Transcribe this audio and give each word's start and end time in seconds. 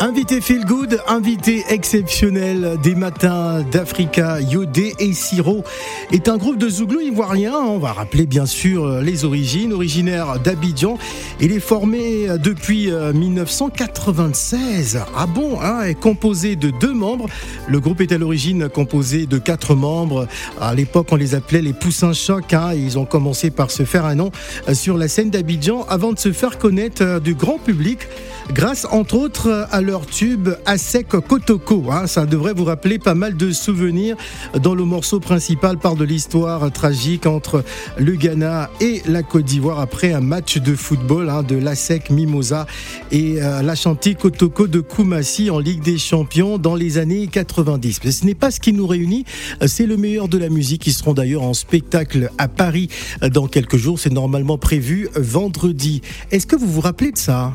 Invité 0.00 0.40
Feel 0.40 0.64
Good, 0.64 1.00
invité 1.08 1.64
exceptionnel 1.70 2.78
des 2.84 2.94
matins 2.94 3.64
d'Africa, 3.72 4.40
Yodé 4.40 4.94
et 5.00 5.12
Siro 5.12 5.64
est 6.12 6.28
un 6.28 6.36
groupe 6.36 6.56
de 6.56 6.68
Zouglou 6.68 7.00
ivoiriens. 7.00 7.56
On 7.56 7.78
va 7.78 7.92
rappeler 7.92 8.24
bien 8.24 8.46
sûr 8.46 9.00
les 9.00 9.24
origines, 9.24 9.72
originaire 9.72 10.38
d'Abidjan. 10.38 10.98
Il 11.40 11.50
est 11.50 11.58
formé 11.58 12.28
depuis 12.40 12.92
1996. 12.92 15.00
Ah 15.16 15.26
bon, 15.26 15.60
hein, 15.60 15.82
est 15.82 15.98
composé 15.98 16.54
de 16.54 16.70
deux 16.70 16.94
membres. 16.94 17.26
Le 17.66 17.80
groupe 17.80 18.00
est 18.00 18.12
à 18.12 18.18
l'origine 18.18 18.68
composé 18.68 19.26
de 19.26 19.38
quatre 19.38 19.74
membres. 19.74 20.28
À 20.60 20.76
l'époque, 20.76 21.08
on 21.10 21.16
les 21.16 21.34
appelait 21.34 21.62
les 21.62 21.72
Poussins 21.72 22.12
Choc. 22.12 22.54
Hein. 22.54 22.72
Ils 22.74 23.00
ont 23.00 23.04
commencé 23.04 23.50
par 23.50 23.72
se 23.72 23.84
faire 23.84 24.04
un 24.04 24.14
nom 24.14 24.30
sur 24.72 24.96
la 24.96 25.08
scène 25.08 25.30
d'Abidjan 25.30 25.84
avant 25.88 26.12
de 26.12 26.20
se 26.20 26.30
faire 26.30 26.56
connaître 26.56 27.20
du 27.20 27.34
grand 27.34 27.58
public 27.58 28.06
grâce 28.52 28.86
entre 28.90 29.16
autres 29.16 29.66
à 29.70 29.80
leur 29.88 30.04
tube 30.04 30.50
Asek 30.66 31.08
Kotoko. 31.08 31.86
Hein. 31.90 32.06
Ça 32.06 32.26
devrait 32.26 32.52
vous 32.52 32.64
rappeler 32.64 32.98
pas 32.98 33.14
mal 33.14 33.38
de 33.38 33.52
souvenirs 33.52 34.16
dont 34.62 34.74
le 34.74 34.84
morceau 34.84 35.18
principal 35.18 35.78
parle 35.78 35.96
de 35.96 36.04
l'histoire 36.04 36.70
tragique 36.70 37.24
entre 37.24 37.64
le 37.96 38.12
Ghana 38.12 38.68
et 38.82 39.00
la 39.06 39.22
Côte 39.22 39.46
d'Ivoire 39.46 39.80
après 39.80 40.12
un 40.12 40.20
match 40.20 40.58
de 40.58 40.74
football 40.74 41.30
hein, 41.30 41.42
de 41.42 41.56
l'Asec 41.56 42.10
Mimosa 42.10 42.66
et 43.12 43.40
euh, 43.40 43.62
la 43.62 43.74
chantier 43.74 44.14
Kotoko 44.14 44.66
de 44.66 44.80
Koumassi 44.80 45.48
en 45.48 45.58
Ligue 45.58 45.82
des 45.82 45.96
Champions 45.96 46.58
dans 46.58 46.74
les 46.74 46.98
années 46.98 47.26
90. 47.26 48.00
Mais 48.04 48.12
ce 48.12 48.26
n'est 48.26 48.34
pas 48.34 48.50
ce 48.50 48.60
qui 48.60 48.74
nous 48.74 48.86
réunit, 48.86 49.24
c'est 49.66 49.86
le 49.86 49.96
meilleur 49.96 50.28
de 50.28 50.36
la 50.36 50.50
musique. 50.50 50.86
Ils 50.86 50.92
seront 50.92 51.14
d'ailleurs 51.14 51.44
en 51.44 51.54
spectacle 51.54 52.30
à 52.36 52.48
Paris 52.48 52.90
dans 53.22 53.46
quelques 53.46 53.78
jours. 53.78 53.98
C'est 53.98 54.12
normalement 54.12 54.58
prévu 54.58 55.08
vendredi. 55.16 56.02
Est-ce 56.30 56.46
que 56.46 56.56
vous 56.56 56.70
vous 56.70 56.82
rappelez 56.82 57.12
de 57.12 57.18
ça? 57.18 57.54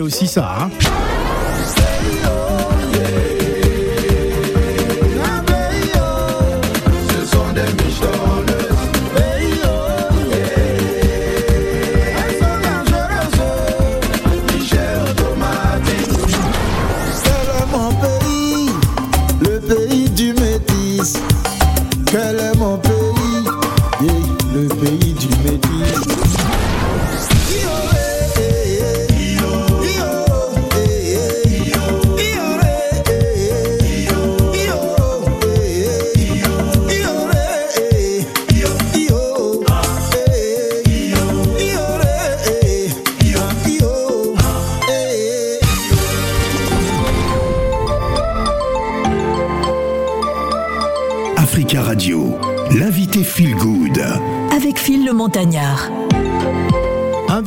Aussi 0.00 0.26
ça. 0.26 0.56
Hein 0.60 1.05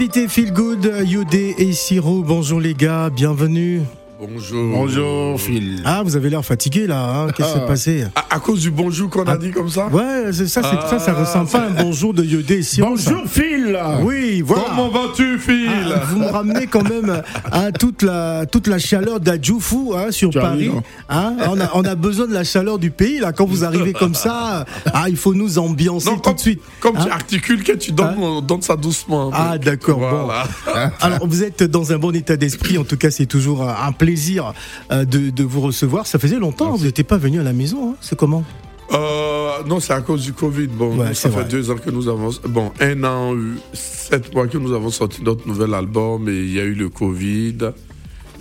Invité 0.10 0.28
Feel 0.28 0.52
Good, 0.54 0.92
Yodé 1.06 1.54
et 1.60 1.72
Siro. 1.72 2.24
Bonjour 2.24 2.60
les 2.60 2.74
gars, 2.74 3.12
bienvenue. 3.12 3.84
Bonjour. 4.22 4.74
Bonjour 4.76 5.40
Phil. 5.40 5.82
Ah, 5.86 6.02
vous 6.04 6.18
avez 6.18 6.30
l'air 6.30 6.44
fatigué 6.44 6.88
là, 6.88 7.06
hein 7.06 7.28
qu'est-ce 7.34 7.54
qui 7.54 7.60
s'est 7.60 7.66
passé 7.66 8.04
À, 8.16 8.36
à 8.36 8.40
cause 8.40 8.60
du 8.60 8.70
bonjour 8.70 9.10
qu'on 9.10 9.24
a 9.24 9.38
dit 9.38 9.52
comme 9.52 9.70
ça 9.70 9.88
Ouais, 9.88 10.34
c'est 10.34 10.48
ça, 10.48 10.62
c'est 10.62 10.90
ça, 10.90 11.00
ça 11.00 11.14
Ah, 11.16 11.22
ressemble 11.22 11.50
pas 11.50 11.60
à 11.62 11.68
un 11.68 11.84
bonjour 11.84 12.14
de 12.14 12.26
Yodé 12.26 12.62
ça. 12.62 12.82
Bonjour 12.82 13.24
Phil. 13.28 13.80
Oui, 14.02 14.42
voilà. 14.42 14.64
Comment 14.68 14.90
vas-tu, 14.90 15.40
Phil 15.40 15.70
Ah, 15.96 16.02
vous 16.10 16.20
me 16.20 16.26
ramenez 16.26 16.68
quand 16.68 16.84
même 16.84 17.22
à 17.50 17.72
toute 17.72 18.02
la 18.04 18.46
toute 18.46 18.68
la 18.68 18.78
chaleur 18.78 19.22
d'Adjoufou 19.22 19.94
hein, 19.96 20.12
sur 20.12 20.32
Tu 20.32 20.40
Paris. 20.40 20.70
Hein, 21.08 21.38
on, 21.48 21.58
a, 21.62 21.70
on 21.76 21.84
a 21.86 21.96
besoin 21.96 22.28
de 22.28 22.34
la 22.34 22.44
chaleur 22.44 22.78
du 22.78 22.92
pays 22.92 23.20
là. 23.20 23.32
Quand 23.32 23.46
vous 23.46 23.64
arrivez 23.64 23.94
comme 23.94 24.16
ça, 24.16 24.66
ah, 24.94 25.06
il 25.08 25.16
faut 25.16 25.34
nous 25.34 25.60
ambiancer 25.60 26.10
Non, 26.10 26.16
tout 26.18 26.22
comme, 26.24 26.36
de 26.36 26.40
suite. 26.42 26.62
comme 26.82 26.98
Hein 26.98 27.06
tu 27.06 27.12
articules, 27.12 27.64
que 27.64 27.72
tu 27.72 27.94
donnes, 27.94 28.18
on 28.20 28.42
donne 28.42 28.62
ça 28.64 28.76
doucement. 28.76 29.30
Ah 29.34 29.58
d'accord. 29.58 30.00
Voilà. 30.00 30.44
Bon. 30.66 30.72
Alors 31.00 31.26
vous 31.26 31.42
êtes 31.44 31.64
dans 31.64 31.94
un 31.94 31.98
bon 31.98 32.14
état 32.14 32.36
d'esprit. 32.36 32.78
En 32.78 32.84
tout 32.84 32.98
cas, 32.98 33.12
c'est 33.12 33.26
toujours 33.28 33.64
un 33.64 33.78
un 33.88 33.94
plaisir 34.14 34.54
euh, 34.92 35.06
de, 35.06 35.30
de 35.30 35.44
vous 35.44 35.62
recevoir. 35.62 36.08
Ça 36.08 36.18
faisait 36.20 36.40
longtemps. 36.40 36.76
Vous 36.76 36.86
n'étiez 36.86 37.04
pas 37.04 37.18
venu 37.18 37.40
à 37.40 37.44
la 37.44 37.54
maison. 37.54 37.92
hein. 37.92 37.96
C'est 38.02 38.18
comment? 38.18 38.44
Euh, 38.92 39.64
non, 39.68 39.80
c'est 39.80 39.94
à 39.94 40.02
cause 40.02 40.24
du 40.24 40.34
Covid. 40.34 40.68
Bon, 40.68 40.98
Ouais, 40.98 41.14
ça 41.14 41.30
fait 41.30 41.36
vrai. 41.42 41.46
deux 41.46 41.70
ans 41.70 41.76
que 41.78 41.92
nous 41.92 42.08
avons. 42.08 42.32
Bon, 42.48 42.72
un 42.80 43.04
an, 43.04 43.36
sept 43.74 44.34
mois 44.34 44.48
que 44.48 44.58
nous 44.58 44.74
avons 44.74 44.90
sorti 44.90 45.22
notre 45.24 45.48
nouvel 45.48 45.74
album 45.76 46.28
et 46.28 46.34
il 46.40 46.52
y 46.54 46.60
a 46.60 46.64
eu 46.64 46.74
le 46.74 46.90
Covid. 46.90 47.58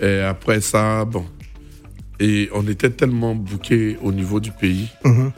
Et 0.01 0.21
après 0.21 0.61
ça, 0.63 1.05
bon. 1.05 1.25
Et 2.21 2.49
on 2.55 2.67
était 2.67 2.91
tellement 2.91 3.35
bouqués 3.35 3.99
au 4.03 4.11
niveau 4.11 4.41
du 4.41 4.51
pays 4.53 4.89
Mhm. 5.05 5.31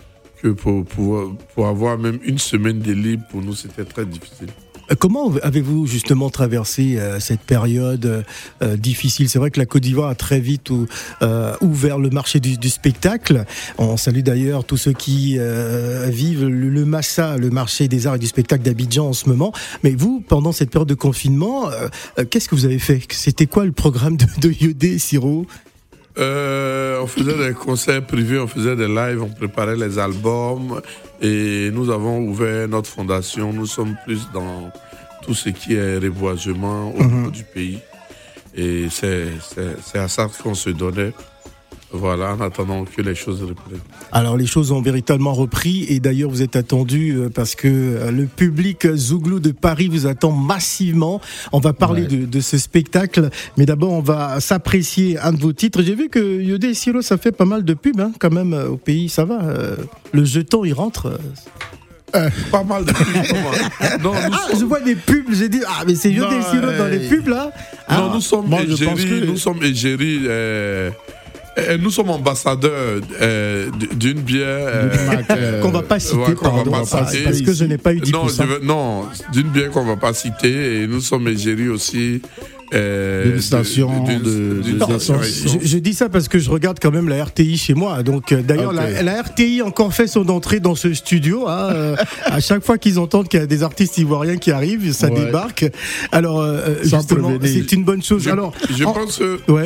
que 0.42 0.48
pour, 0.48 0.84
pour, 0.86 1.36
pour 1.54 1.66
avoir 1.66 1.98
même 1.98 2.19
une 2.24 2.38
semaine 2.38 2.78
de 2.78 2.92
libre, 2.92 3.24
pour 3.30 3.42
nous, 3.42 3.54
c'était 3.54 3.84
très 3.84 4.06
difficile. 4.06 4.48
Euh, 4.90 4.94
Comment 4.98 5.32
avez-vous 5.42 5.86
justement 5.86 6.30
traversé 6.30 6.98
euh, 6.98 7.20
cette 7.20 7.40
période 7.40 8.24
euh, 8.62 8.76
difficile? 8.76 9.28
C'est 9.28 9.38
vrai 9.38 9.50
que 9.50 9.58
la 9.58 9.66
Côte 9.66 9.82
d'Ivoire 9.82 10.10
a 10.10 10.14
très 10.14 10.40
vite 10.40 10.70
ou- 10.70 10.86
ouvert 11.60 11.98
le 11.98 12.10
marché 12.10 12.40
du, 12.40 12.68
spectacle. 12.68 13.44
On 13.78 13.96
salue 13.96 14.20
d'ailleurs 14.20 14.64
tous 14.64 14.76
ceux 14.76 14.92
qui 14.92 15.38
vivent 16.08 16.46
le, 16.46 16.84
Massa, 16.84 17.36
le 17.36 17.50
marché 17.50 17.88
des 17.88 18.06
arts 18.06 18.16
et 18.16 18.18
du 18.18 18.26
spectacle 18.26 18.62
d'Abidjan 18.62 19.08
en 19.08 19.12
ce 19.12 19.28
moment. 19.28 19.52
Mais 19.82 19.90
vous, 19.92 20.22
pendant 20.26 20.52
cette 20.52 20.70
période 20.70 20.88
de 20.88 20.94
confinement, 20.94 21.70
qu'est-ce 22.30 22.48
que 22.48 22.54
vous 22.54 22.64
avez 22.64 22.78
fait? 22.78 23.00
C'était 23.10 23.46
quoi 23.46 23.64
le 23.64 23.72
programme 23.72 24.16
de, 24.16 24.26
de 24.40 24.52
Yodé, 24.52 24.98
Siro? 24.98 25.46
Euh, 26.20 27.00
on 27.00 27.06
faisait 27.06 27.48
des 27.48 27.54
concerts 27.54 28.03
privés, 28.03 28.38
on 28.38 28.47
faisait 28.47 28.76
des 28.76 28.88
lives, 28.88 29.22
on 29.22 29.28
préparait 29.28 29.76
les 29.76 29.98
albums 29.98 30.81
et 31.20 31.70
nous 31.72 31.91
avons 31.91 32.19
ouvert 32.20 32.69
notre 32.69 32.88
fondation. 32.88 33.53
Nous 33.53 33.66
sommes 33.66 33.97
plus 34.04 34.28
dans 34.32 34.70
tout 35.22 35.34
ce 35.34 35.48
qui 35.48 35.75
est 35.75 35.98
reboisement 35.98 36.94
au 36.94 37.03
niveau 37.03 37.31
du 37.31 37.44
pays. 37.44 37.81
Et 38.54 38.88
c'est 38.91 39.98
à 39.98 40.08
ça 40.08 40.28
qu'on 40.42 40.54
se 40.54 40.70
donnait. 40.70 41.12
Voilà, 41.92 42.34
en 42.34 42.40
attendant 42.40 42.84
que 42.84 43.02
les 43.02 43.16
choses 43.16 43.40
reprennent. 43.42 43.80
Alors 44.12 44.36
les 44.36 44.46
choses 44.46 44.70
ont 44.70 44.80
véritablement 44.80 45.32
repris 45.34 45.86
et 45.88 45.98
d'ailleurs 45.98 46.30
vous 46.30 46.40
êtes 46.42 46.54
attendu 46.54 47.16
euh, 47.16 47.28
parce 47.28 47.56
que 47.56 47.66
euh, 47.66 48.10
le 48.12 48.26
public 48.26 48.86
Zouglou 48.94 49.40
de 49.40 49.50
Paris 49.50 49.88
vous 49.88 50.06
attend 50.06 50.30
massivement. 50.30 51.20
On 51.52 51.58
va 51.58 51.72
parler 51.72 52.02
Ouais. 52.02 52.06
de, 52.08 52.26
de 52.26 52.40
ce 52.40 52.58
spectacle, 52.58 53.30
mais 53.56 53.66
d'abord 53.66 53.90
on 53.92 54.00
va 54.02 54.38
s'apprécier 54.40 55.18
un 55.18 55.32
de 55.32 55.40
vos 55.40 55.52
titres. 55.52 55.82
J'ai 55.82 55.96
vu 55.96 56.08
que 56.08 56.40
Yodé 56.40 56.68
et 56.68 56.74
Siro 56.74 57.02
ça 57.02 57.18
fait 57.18 57.32
pas 57.32 57.44
mal 57.44 57.64
de 57.64 57.74
pubs 57.74 58.00
hein, 58.00 58.12
quand 58.20 58.32
même 58.32 58.54
euh, 58.54 58.68
au 58.68 58.76
pays, 58.76 59.08
ça 59.08 59.24
va. 59.24 59.40
le 60.12 60.24
jeton 60.24 60.64
il 60.64 60.72
rentre. 60.72 61.06
euh. 61.06 62.28
Pas 62.52 62.64
mal 62.64 62.84
de 62.84 62.92
Non, 64.02 64.12
nous 64.12 64.18
Ah, 64.32 64.48
sommes- 64.50 64.60
je 64.60 64.64
vois 64.64 64.81
des 64.81 64.94
pubs, 64.96 65.32
j'ai 65.32 65.48
dit 65.48 65.60
ah 65.66 65.82
mais 65.86 65.94
c'est 65.96 66.10
Yodé 66.12 66.36
et 66.36 66.38
Non, 66.38 66.50
Siro 66.50 66.66
dans 66.78 66.86
les 66.88 67.08
pubs 67.08 67.26
là. 67.28 67.50
Ah, 67.88 67.98
Non, 67.98 68.14
nous 68.14 68.20
sommes 68.20 68.46
moi, 68.48 68.60
je 68.66 68.84
pense 68.84 68.98
égérie, 69.00 69.20
que- 69.22 69.26
nous 69.26 69.36
sommes 69.36 69.62
égérie, 69.62 70.20
euh, 70.26 70.90
nous 71.80 71.90
sommes 71.90 72.10
ambassadeurs 72.10 73.00
euh, 73.20 73.70
d'une 73.94 74.20
bière. 74.20 74.46
euh, 74.46 74.88
euh, 75.30 75.60
qu'on 75.62 75.70
va 75.70 75.82
pas 75.82 75.98
citer, 76.00 76.16
ouais, 76.16 76.34
qu'on 76.34 76.44
va 76.48 76.50
pardon, 76.56 76.70
pas 76.70 76.84
parce 76.90 77.10
citer. 77.12 77.24
parce 77.24 77.40
que 77.42 77.52
je 77.52 77.64
n'ai 77.64 77.78
pas 77.78 77.92
eu 77.94 77.98
10%. 78.00 78.12
non, 78.12 78.28
je 78.28 78.42
veux- 78.42 78.60
non, 78.62 79.04
d'une 79.32 79.48
bière 79.48 79.70
qu'on 79.70 79.84
va 79.84 79.96
pas 79.96 80.12
citer 80.14 80.82
et 80.82 80.86
nous 80.86 81.00
sommes 81.00 81.28
égérie 81.28 81.68
aussi. 81.68 82.22
Euh, 82.72 83.24
D'une 83.32 83.40
station 83.40 84.04
d'une- 84.04 84.22
de- 84.22 84.62
station. 84.84 85.16
Je, 85.20 85.66
je 85.66 85.78
dis 85.78 85.92
ça 85.92 86.08
parce 86.08 86.28
que 86.28 86.38
je 86.38 86.48
regarde 86.50 86.78
quand 86.80 86.92
même 86.92 87.08
la 87.08 87.24
RTI 87.24 87.56
chez 87.58 87.74
moi. 87.74 88.04
Donc 88.04 88.30
euh, 88.30 88.42
d'ailleurs, 88.42 88.72
la, 88.72 89.02
la 89.02 89.22
RTI 89.22 89.60
encore 89.62 89.92
fait 89.92 90.06
son 90.06 90.28
entrée 90.28 90.60
dans 90.60 90.76
ce 90.76 90.94
studio. 90.94 91.48
hein, 91.48 91.70
euh, 91.72 91.96
à 92.26 92.38
chaque 92.38 92.64
fois 92.64 92.78
qu'ils 92.78 93.00
entendent 93.00 93.26
qu'il 93.26 93.40
y 93.40 93.42
a 93.42 93.46
des 93.46 93.64
artistes 93.64 93.98
ivoiriens 93.98 94.36
qui 94.36 94.52
arrivent, 94.52 94.92
ça 94.92 95.08
Ouais. 95.10 95.24
débarque. 95.24 95.66
Alors 96.12 96.40
euh, 96.40 96.76
justement, 96.84 97.32
c'est 97.42 97.72
une 97.72 97.82
bonne 97.82 98.04
chose. 98.04 98.22
Je, 98.22 98.30
Alors, 98.30 98.52
je 98.72 98.84
en- 98.84 98.92
pense 98.92 99.16
que 99.16 99.40
Ouais. 99.50 99.64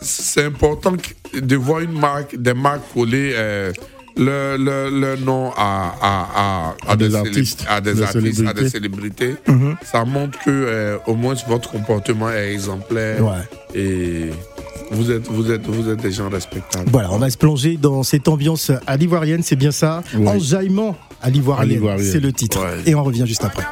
C'est 0.00 0.44
important 0.44 0.92
de 1.34 1.56
voir 1.56 1.80
une 1.80 1.98
marque, 1.98 2.36
des 2.36 2.54
marques 2.54 2.82
collées 2.94 3.32
euh, 3.34 3.72
le, 4.16 4.56
le, 4.58 4.90
le 4.90 5.16
nom 5.16 5.50
à, 5.56 5.94
à, 6.02 6.74
à, 6.88 6.92
À 6.92 6.96
des 6.96 7.14
artistes, 7.14 7.64
à 7.68 7.80
des 7.80 7.94
des 7.94 8.02
artistes, 8.02 8.46
à 8.46 8.52
des 8.52 8.68
célébrités. 8.68 9.36
célébrités, 9.36 9.82
ça 9.84 10.04
montre 10.04 10.38
que 10.44 10.50
euh, 10.50 10.98
au 11.06 11.14
moins 11.14 11.34
votre 11.48 11.70
comportement 11.70 12.30
est 12.30 12.52
exemplaire 12.52 13.24
Ouais. 13.24 13.78
et 13.80 14.30
vous 14.90 15.10
êtes, 15.12 15.28
vous 15.28 15.50
êtes, 15.52 15.64
vous 15.66 15.88
êtes 15.88 16.00
des 16.02 16.10
gens 16.10 16.28
respectables. 16.28 16.90
Voilà, 16.90 17.12
on 17.12 17.18
va 17.18 17.30
se 17.30 17.38
plonger 17.38 17.76
dans 17.76 18.02
cette 18.02 18.26
ambiance 18.26 18.72
à 18.86 18.96
l'ivoirienne, 18.96 19.42
c'est 19.44 19.56
bien 19.56 19.70
ça 19.70 20.02
Oui. 20.14 20.26
Enjaillement 20.26 20.96
à 21.22 21.30
l'ivoirienne, 21.30 21.68
l'ivoirienne. 21.68 22.10
c'est 22.12 22.20
le 22.20 22.32
titre. 22.32 22.60
Ouais. 22.60 22.82
Et 22.90 22.94
on 22.96 23.04
revient 23.04 23.24
juste 23.26 23.44
après. 23.44 23.62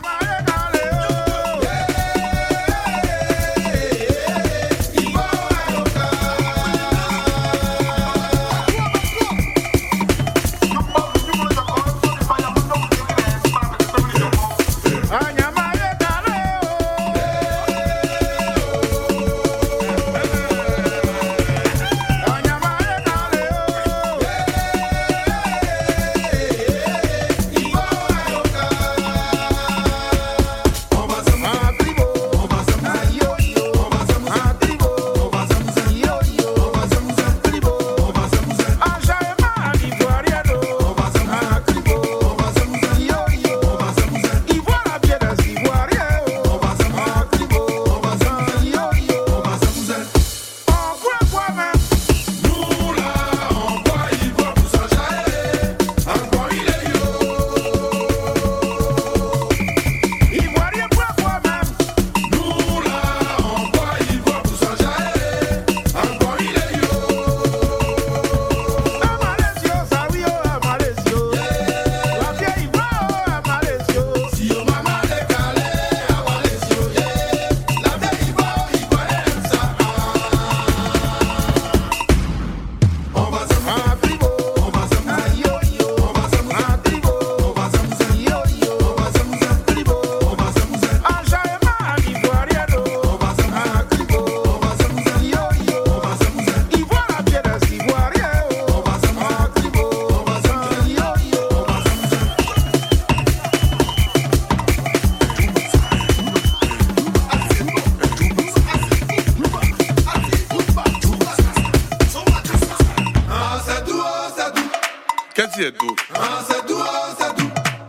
Qu'est-ce 115.58 115.72
qu'il 115.72 115.82
y 115.82 115.90
a 115.90 115.90
tout 115.90 115.96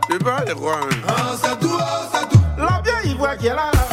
C'est 0.09 0.23
pas 0.23 0.43
les 0.43 0.53
rois. 0.53 0.79
hein. 0.81 0.95
La 2.57 2.81
vieille 2.81 3.11
ivoire 3.11 3.37
qui 3.37 3.45
est 3.45 3.49
là, 3.53 3.69
là. 3.71 3.88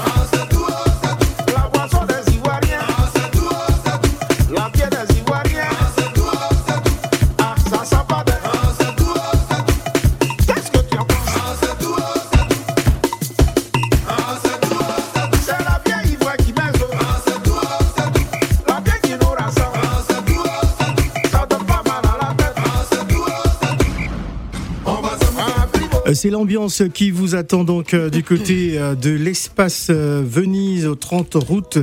C'est 26.16 26.30
l'ambiance 26.30 26.82
qui 26.94 27.10
vous 27.10 27.34
attend 27.34 27.62
donc 27.62 27.92
euh, 27.92 28.08
du 28.08 28.22
côté 28.22 28.78
euh, 28.78 28.94
de 28.94 29.10
l'espace 29.10 29.88
euh, 29.90 30.22
Venise 30.26 30.86
au 30.86 30.94
30 30.94 31.34
route 31.34 31.78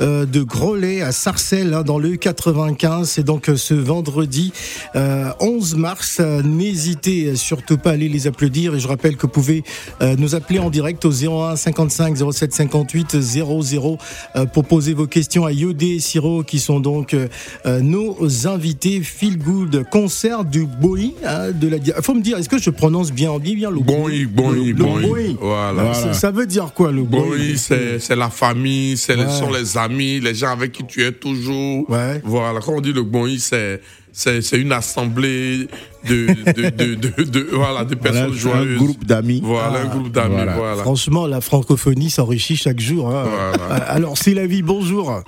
de 0.00 0.42
Groslay 0.42 1.00
à 1.00 1.10
Sarcelles 1.10 1.72
hein, 1.72 1.84
dans 1.84 1.98
le 1.98 2.16
95. 2.16 3.08
C'est 3.08 3.22
donc 3.22 3.50
ce 3.56 3.72
vendredi 3.72 4.52
euh, 4.94 5.30
11 5.40 5.76
mars. 5.76 6.20
N'hésitez 6.20 7.34
surtout 7.34 7.78
pas 7.78 7.90
à 7.90 7.92
aller 7.94 8.10
les 8.10 8.26
applaudir 8.26 8.74
et 8.74 8.80
je 8.80 8.86
rappelle 8.86 9.16
que 9.16 9.22
vous 9.22 9.32
pouvez 9.32 9.64
nous 10.18 10.34
appeler 10.34 10.58
en 10.58 10.68
direct 10.68 11.04
au 11.06 11.10
01 11.10 11.56
55 11.56 12.16
07 12.30 12.52
58 12.52 13.20
00 13.20 13.98
euh, 14.36 14.44
pour 14.44 14.64
poser 14.66 14.92
vos 14.92 15.06
questions 15.06 15.46
à 15.46 15.52
Yodé 15.52 15.94
et 15.94 16.00
Siro 16.00 16.42
qui 16.42 16.58
sont 16.58 16.80
donc 16.80 17.16
nos 17.64 18.46
invités 18.46 19.00
Feel 19.00 19.38
Good 19.38 19.84
concert 19.90 20.44
du 20.44 20.66
Boy 20.66 21.14
hein, 21.24 21.52
de 21.52 21.68
la. 21.68 21.78
Faut 22.02 22.14
me 22.14 22.20
dire, 22.20 22.36
est-ce 22.36 22.50
que 22.50 22.58
je 22.58 22.70
prononce 22.70 23.12
bien 23.12 23.38
bien, 23.38 23.54
bien 23.54 23.70
le 23.78 24.18
le 24.24 24.72
boy. 24.74 25.02
Boy. 25.06 25.36
Voilà. 25.40 25.94
Ça, 25.94 26.12
ça 26.14 26.30
veut 26.30 26.46
dire 26.46 26.72
quoi 26.74 26.90
le 26.92 27.02
Boy, 27.02 27.56
c'est 27.58 27.98
c'est 27.98 28.16
la 28.16 28.30
famille, 28.30 28.96
c'est 28.96 29.16
les- 29.16 29.22
Ouais. 29.24 29.30
sont 29.38 29.50
les 29.52 29.76
amis, 29.78 30.20
les 30.20 30.34
gens 30.34 30.50
avec 30.52 30.72
qui 30.72 30.84
tu 30.84 31.02
es 31.04 31.12
toujours. 31.12 31.88
Ouais. 31.90 32.20
Voilà, 32.24 32.60
quand 32.60 32.74
on 32.74 32.80
dit 32.80 32.92
le 32.92 33.02
boy, 33.02 33.38
c'est 33.38 33.80
c'est 34.12 34.40
c'est 34.42 34.58
une 34.58 34.72
assemblée 34.72 35.68
de 36.08 36.26
de 36.52 36.70
de 36.70 36.94
de, 36.94 37.22
de- 37.24 37.48
voilà 37.52 37.84
de 37.84 37.94
Voilà, 37.94 38.02
personnes 38.02 38.32
un 38.32 38.36
joyeuses. 38.36 38.78
groupe 38.78 39.04
d'amis. 39.04 39.40
Voilà, 39.44 39.80
un 39.80 39.86
groupe 39.86 40.10
d'amis. 40.10 40.34
Voilà. 40.36 40.54
Voilà. 40.56 40.82
Franchement, 40.82 41.26
la 41.26 41.40
francophonie 41.40 42.10
s'enrichit 42.10 42.56
chaque 42.56 42.80
jour. 42.80 43.08
hein. 43.14 43.24
Voilà. 43.24 43.74
Euh, 43.82 43.84
Alors, 43.96 44.16
c'est 44.18 44.34
la 44.34 44.46
vie, 44.46 44.62
bonjour. 44.62 45.22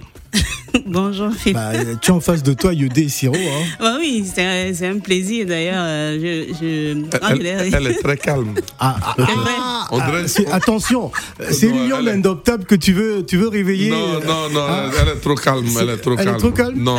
Bonjour 0.86 1.32
Philippe. 1.32 1.56
Bah, 1.56 1.72
tu 2.00 2.10
es 2.10 2.14
en 2.14 2.20
face 2.20 2.42
de 2.42 2.52
toi, 2.52 2.72
Yodé 2.72 3.02
et 3.02 3.08
Siro. 3.08 3.34
Hein. 3.34 3.64
Bah 3.80 3.96
oui, 3.98 4.24
c'est 4.32 4.86
un, 4.86 4.98
plaisir 4.98 5.46
d'ailleurs. 5.46 5.74
euh, 5.78 6.18
Je, 6.20 6.54
je, 6.54 7.18
quand 7.18 7.28
je 7.36 7.76
Elle, 7.76 7.86
est 7.86 8.02
très 8.02 8.16
calme. 8.16 8.54
Ah, 8.78 8.96
ah. 9.18 9.86
On 9.92 9.98
ah, 9.98 10.10
c'est- 10.26 10.48
attention, 10.50 11.10
c'est 11.50 11.66
est- 11.68 12.02
l'indoptable 12.02 12.64
que 12.64 12.74
tu 12.74 12.92
veux, 12.92 13.24
tu 13.26 13.36
veux 13.36 13.48
réveiller. 13.48 13.90
Non, 13.90 14.20
non, 14.26 14.48
non, 14.52 14.60
Ah. 14.68 14.90
elle 15.00 15.08
est 15.08 15.20
trop 15.20 15.34
calme. 15.34 15.66
Elle 15.80 15.88
est 15.90 15.96
trop 15.96 16.12
Elle 16.14 16.20
est 16.20 16.24
calme. 16.24 16.38
trop 16.38 16.50
calme 16.50 16.78
Non, 16.78 16.96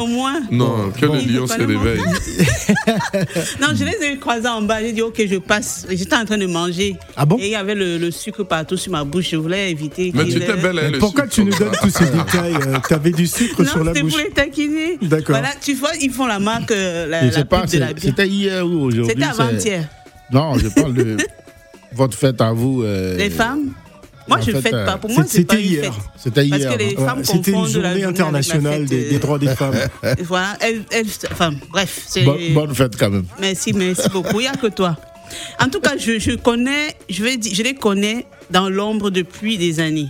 au 0.00 0.06
moins 0.06 0.40
non, 0.50 0.90
que 0.98 1.06
le 1.06 1.12
Il 1.22 1.34
lion 1.36 1.46
se 1.46 1.58
le 1.58 1.66
réveille. 1.78 2.00
Non, 3.60 3.68
je 3.74 3.84
les 3.84 4.06
ai 4.12 4.18
croisés 4.18 4.48
en 4.48 4.62
bas. 4.62 4.80
J'ai 4.80 4.92
dit, 4.92 5.02
ok, 5.02 5.20
je 5.26 5.36
passe. 5.36 5.86
J'étais 5.90 6.16
en 6.16 6.24
train 6.24 6.38
de 6.38 6.46
manger. 6.46 6.96
Ah 7.16 7.24
bon? 7.24 7.36
Et 7.38 7.46
il 7.46 7.50
y 7.50 7.54
avait 7.54 7.74
le, 7.74 7.98
le 7.98 8.10
sucre 8.10 8.42
partout 8.44 8.76
sur 8.76 8.90
ma 8.92 9.04
bouche. 9.04 9.28
Je 9.30 9.36
voulais 9.36 9.70
éviter. 9.70 10.10
Mais 10.14 10.24
qu'il 10.24 10.40
tu 10.40 10.52
belle, 10.54 10.80
Mais 10.92 10.98
pourquoi 10.98 11.26
tu 11.26 11.44
nous 11.44 11.52
donnes 11.56 11.72
tous 11.80 11.90
ces 11.90 12.04
détails? 12.10 12.54
euh, 12.54 12.63
T'avais 12.88 13.10
du 13.10 13.26
sucre 13.26 13.62
Non, 13.62 13.68
sur 13.70 13.84
la 13.84 13.92
bouche. 13.92 14.10
pour 14.12 14.18
les 14.20 14.30
taquiner. 14.30 14.98
D'accord. 15.02 15.36
Voilà, 15.36 15.50
tu 15.60 15.74
vois, 15.74 15.90
ils 16.00 16.10
font 16.10 16.26
la 16.26 16.38
marque, 16.38 16.70
euh, 16.72 17.06
la, 17.06 17.20
Je 17.22 17.26
la 17.26 17.32
sais 17.32 17.44
pas, 17.44 17.62
pub 17.62 17.70
de 17.70 17.78
la 17.78 17.88
c'est- 17.88 17.94
bière. 17.94 18.04
c'était 18.16 18.28
hier 18.28 18.66
ou 18.66 18.84
aujourd'hui. 18.86 19.06
C'était 19.08 19.20
c'est- 19.32 19.42
avant-hier. 19.42 19.88
Non, 20.32 20.58
je 20.58 20.68
parle 20.68 20.94
de 20.94 21.16
votre 21.92 22.16
fête 22.16 22.40
à 22.40 22.52
vous. 22.52 22.82
euh, 22.82 23.16
Les 23.16 23.30
femmes 23.30 23.72
Moi, 24.26 24.38
en 24.38 24.40
je 24.40 24.50
fait, 24.52 24.60
fête 24.62 24.74
euh, 24.74 24.86
pas. 24.86 24.96
Pour 24.96 25.10
moi, 25.10 25.24
c'est- 25.26 25.38
c'est 25.38 25.44
pas 25.44 25.54
c'était 25.56 25.66
une 25.66 25.72
hier. 25.72 25.84
fête. 25.84 26.02
C'était 26.16 26.48
Parce 26.48 26.62
hier. 26.62 26.72
que 26.72 26.78
les 26.78 26.94
femmes 26.94 27.18
Ouais, 27.18 27.24
C'était 27.24 27.50
une 27.50 27.56
la 27.56 27.60
journée 27.66 27.72
journée 27.72 27.88
avec 27.88 28.02
la 28.02 28.08
internationale 28.08 28.80
fête, 28.80 28.88
des, 28.88 29.06
euh, 29.06 29.10
des 29.10 29.18
droits 29.18 29.38
des 29.38 29.48
femmes. 29.48 29.74
Voilà, 30.24 30.56
elle, 30.60 30.82
elle, 30.90 31.06
enfin, 31.30 31.50
bref. 31.70 32.02
c'est- 32.08 32.22
Bonne, 32.24 32.54
bonne 32.54 32.74
fête 32.74 32.96
quand 32.98 33.10
même. 33.10 33.26
Merci, 33.40 33.72
merci 33.74 34.08
beaucoup. 34.08 34.40
Il 34.40 34.44
n'y 34.44 34.48
a 34.48 34.52
que 34.52 34.68
toi. 34.68 34.96
En 35.60 35.68
tout 35.68 35.80
cas, 35.80 35.96
je, 35.96 36.18
je 36.18 36.32
connais, 36.32 36.96
je 37.08 37.22
vais 37.24 37.36
dire, 37.36 37.52
je 37.54 37.62
les 37.62 37.74
connais 37.74 38.26
dans 38.50 38.68
l'ombre 38.68 39.10
depuis 39.10 39.56
des 39.58 39.80
années. 39.80 40.08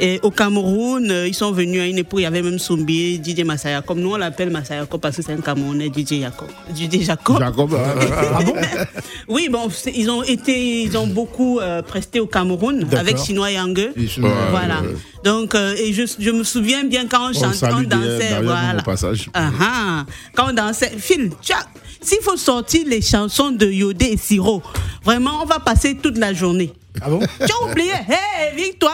Et 0.00 0.18
au 0.22 0.30
Cameroun, 0.30 1.10
euh, 1.10 1.28
ils 1.28 1.34
sont 1.34 1.52
venus 1.52 1.80
à 1.82 1.86
une 1.86 1.98
époque, 1.98 2.20
il 2.20 2.22
y 2.22 2.26
avait 2.26 2.40
même 2.40 2.58
Sombi, 2.58 3.20
DJ 3.22 3.44
Masaya. 3.44 3.82
Comme 3.82 4.00
nous, 4.00 4.12
on 4.12 4.16
l'appelle 4.16 4.48
Masaya 4.50 4.86
parce 4.86 5.16
que 5.16 5.22
c'est 5.22 5.32
un 5.32 5.40
Camerounais, 5.42 5.88
DJ 5.94 6.20
Jacob. 6.22 6.48
Jacob. 6.74 7.38
Jacob, 7.38 7.74
Ah 7.78 8.40
bon 8.44 8.54
Oui, 9.28 9.48
bon, 9.50 9.68
ils 9.94 10.10
ont 10.10 10.22
été, 10.22 10.82
ils 10.82 10.96
ont 10.96 11.06
beaucoup 11.06 11.60
euh, 11.60 11.82
presté 11.82 12.18
au 12.18 12.26
Cameroun 12.26 12.86
avec 12.96 13.18
Chinois 13.18 13.50
Yang. 13.50 13.90
ils 13.96 14.08
sont- 14.08 14.22
Voilà. 14.50 14.78
euh, 14.84 14.94
Donc, 15.22 15.54
euh, 15.54 15.74
et 15.78 15.92
je, 15.92 16.02
je 16.18 16.30
me 16.30 16.44
souviens 16.44 16.84
bien 16.84 17.06
quand 17.06 17.28
on 17.28 17.32
on 17.76 17.80
dansait. 17.82 18.40
Voilà. 18.42 18.82
passage. 18.82 19.28
Ah 19.34 19.50
ah. 19.60 20.06
Quand 20.34 20.50
on 20.50 20.54
dansait, 20.54 20.92
Phil, 20.98 21.30
as- 21.52 21.66
s'il 22.00 22.20
faut 22.22 22.36
sortir 22.36 22.82
les 22.86 23.00
chansons 23.02 23.50
de 23.50 23.66
Yodé 23.66 24.06
et 24.06 24.16
Siro, 24.16 24.62
vraiment, 25.04 25.42
on 25.42 25.46
va 25.46 25.58
passer 25.58 25.96
toute 25.96 26.18
la 26.18 26.32
journée. 26.32 26.72
Ah 27.00 27.10
bon? 27.10 27.20
Tu 27.20 27.52
as 27.52 27.70
oublié, 27.70 27.90
hey, 28.08 28.56
victoire 28.56 28.92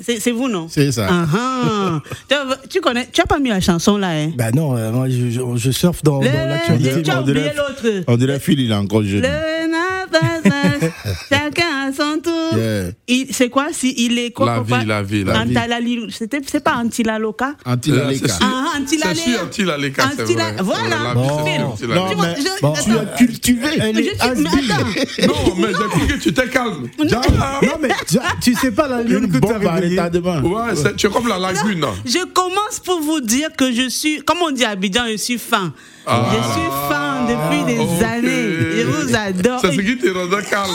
C'est 0.00 0.18
c'est 0.18 0.30
vous, 0.32 0.48
non? 0.48 0.66
C'est 0.68 0.90
ça. 0.92 1.06
Ah, 1.10 1.26
ah. 1.36 2.00
Tu 2.28 2.34
Tu 2.68 2.80
connais, 2.80 3.08
tu 3.12 3.20
as 3.20 3.26
pas 3.26 3.38
mis 3.38 3.50
la 3.50 3.60
chanson 3.60 3.96
là, 3.96 4.08
hein? 4.10 4.32
Bah 4.36 4.50
non, 4.52 4.76
euh, 4.76 4.90
moi 4.90 5.08
je, 5.08 5.30
je- 5.30 5.40
je 5.56 5.70
surfe 5.70 6.02
dans, 6.02 6.18
dans 6.20 6.24
l'actualité. 6.48 7.02
Tu 7.02 7.10
as 7.10 7.20
on 7.20 7.22
dirait- 7.22 7.50
oublié 7.50 7.52
l'autre. 7.56 8.04
On 8.08 8.16
dirait 8.16 8.40
Phil, 8.40 8.58
il 8.60 8.70
est 8.70 8.74
encore 8.74 9.02
jeune. 9.04 9.22
Le 9.22 9.68
chacun 11.28 11.88
à 11.88 11.92
son 11.92 12.18
tour. 12.20 12.56
Yeah. 12.56 13.26
C'est 13.32 13.48
quoi? 13.48 13.68
Si 13.72 13.94
il 13.96 14.18
est 14.18 14.30
quoi 14.32 14.46
La 14.46 14.60
quoi, 14.60 14.78
vie, 14.78 14.86
la 14.86 15.02
vie, 15.02 15.24
la 15.24 15.44
vie. 15.44 16.06
C'était 16.10 16.40
c'est 16.46 16.62
pas 16.62 16.74
Antilaloca 16.76 17.54
Anti-Laleka. 17.64 18.32
Ah, 18.42 18.78
Antilalea. 18.78 19.14
C'est 19.14 19.30
sûr, 19.30 19.42
Antilaleka, 19.44 20.02
c'est 20.16 20.22
Antila- 20.24 20.62
vrai. 20.62 20.62
Voilà. 20.62 21.14
Bon. 21.14 21.26
Non, 21.26 21.66
Antilaleka. 21.72 22.16
Mais 22.20 22.34
je- 22.38 22.60
bon, 22.62 22.72
tu 22.72 22.90
as 22.98 23.04
cultivé. 23.16 23.68
Elle 23.80 23.94
Mais 23.96 24.02
est 24.02 24.04
je 24.04 24.34
suis- 24.34 24.42
mais 24.42 24.48
attends. 24.72 25.28
Non, 25.48 25.54
mais 25.56 25.68
j'ai 25.68 25.88
cru 25.88 26.06
que 26.08 26.22
tu 26.22 26.28
étais 26.30 26.48
calme. 26.48 26.88
Non 26.98 27.76
mais 27.80 27.88
tu, 28.08 28.18
tu 28.42 28.54
sais 28.54 28.70
pas 28.72 28.88
la 28.88 29.02
lune 29.02 29.24
Une 29.24 29.32
que 29.32 29.38
tu 29.38 29.52
as. 29.52 30.40
Ouais, 30.40 30.74
c'est- 30.76 30.96
tu 30.96 31.06
es 31.06 31.10
comme 31.10 31.28
la 31.28 31.38
lagune. 31.38 31.84
Je 32.04 32.24
commence 32.26 32.80
pour 32.84 33.00
vous 33.00 33.20
dire 33.20 33.48
que 33.56 33.72
je 33.72 33.88
suis, 33.88 34.20
comme 34.22 34.38
on 34.42 34.50
dit 34.50 34.64
à 34.64 34.70
Abidjan, 34.70 35.04
je 35.10 35.16
suis 35.16 35.38
fan. 35.38 35.72
Ah. 36.06 36.26
je 36.32 36.36
suis 36.52 36.70
fan 36.88 37.09
depuis 37.34 37.74
des 37.74 37.80
Ok. 37.80 38.02
années. 38.02 38.48
Je 38.78 38.82
vous 38.86 39.14
adore. 39.16 39.60
C'est 39.60 39.72
ce 39.72 39.80
qui 39.80 39.96
te 39.98 40.08
rendait 40.08 40.42
calme. 40.48 40.70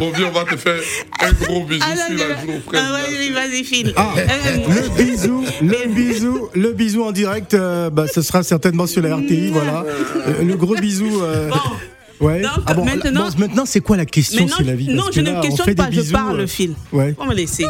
Mon 0.00 0.10
vieux, 0.10 0.24
on 0.26 0.30
va 0.30 0.44
te 0.44 0.56
faire 0.56 0.80
un 1.20 1.32
gros 1.44 1.64
bisou 1.64 1.84
Ah, 1.86 1.94
non, 1.94 2.16
sur 2.18 2.28
la 2.28 2.34
joue, 2.40 2.60
frère. 2.66 2.82
ah, 2.82 2.92
vas-y, 2.92 3.30
vas-y, 3.30 3.64
file. 3.64 3.92
Ah, 3.96 4.14
Euh, 4.16 4.56
le 4.96 5.04
bisou, 5.04 5.44
le 5.60 5.88
bisou, 5.88 6.48
le 6.54 6.72
bisou 6.72 7.04
en 7.04 7.12
direct, 7.12 7.52
euh, 7.54 7.90
bah, 7.90 8.06
ce 8.12 8.22
sera 8.22 8.42
certainement 8.42 8.86
sur 8.86 9.02
la 9.02 9.16
RTI, 9.16 9.50
voilà. 9.50 9.84
Euh, 10.26 10.42
le 10.42 10.56
gros 10.56 10.74
bisou. 10.76 11.22
euh, 11.22 11.50
Bon. 11.50 11.56
Ouais. 12.22 12.40
Donc, 12.42 12.50
Ah 12.66 12.74
bon, 12.74 12.84
maintenant- 12.84 13.28
bon, 13.30 13.38
maintenant, 13.38 13.64
c'est 13.66 13.80
quoi 13.80 13.96
la 13.96 14.06
question 14.06 14.46
sur 14.48 14.62
la 14.64 14.74
vie? 14.74 14.88
Non, 14.88 15.04
Parce 15.04 15.16
je 15.16 15.20
que 15.20 15.26
ne 15.30 15.40
questionne 15.42 15.74
pas, 15.74 15.86
des 15.86 15.96
je 15.96 16.00
bisous, 16.00 16.12
parle 16.12 16.36
euh, 16.36 16.40
le 16.42 16.46
fil. 16.46 16.74
Ouais. 16.92 17.14
On 17.18 17.26
me 17.26 17.34
laisser. 17.34 17.66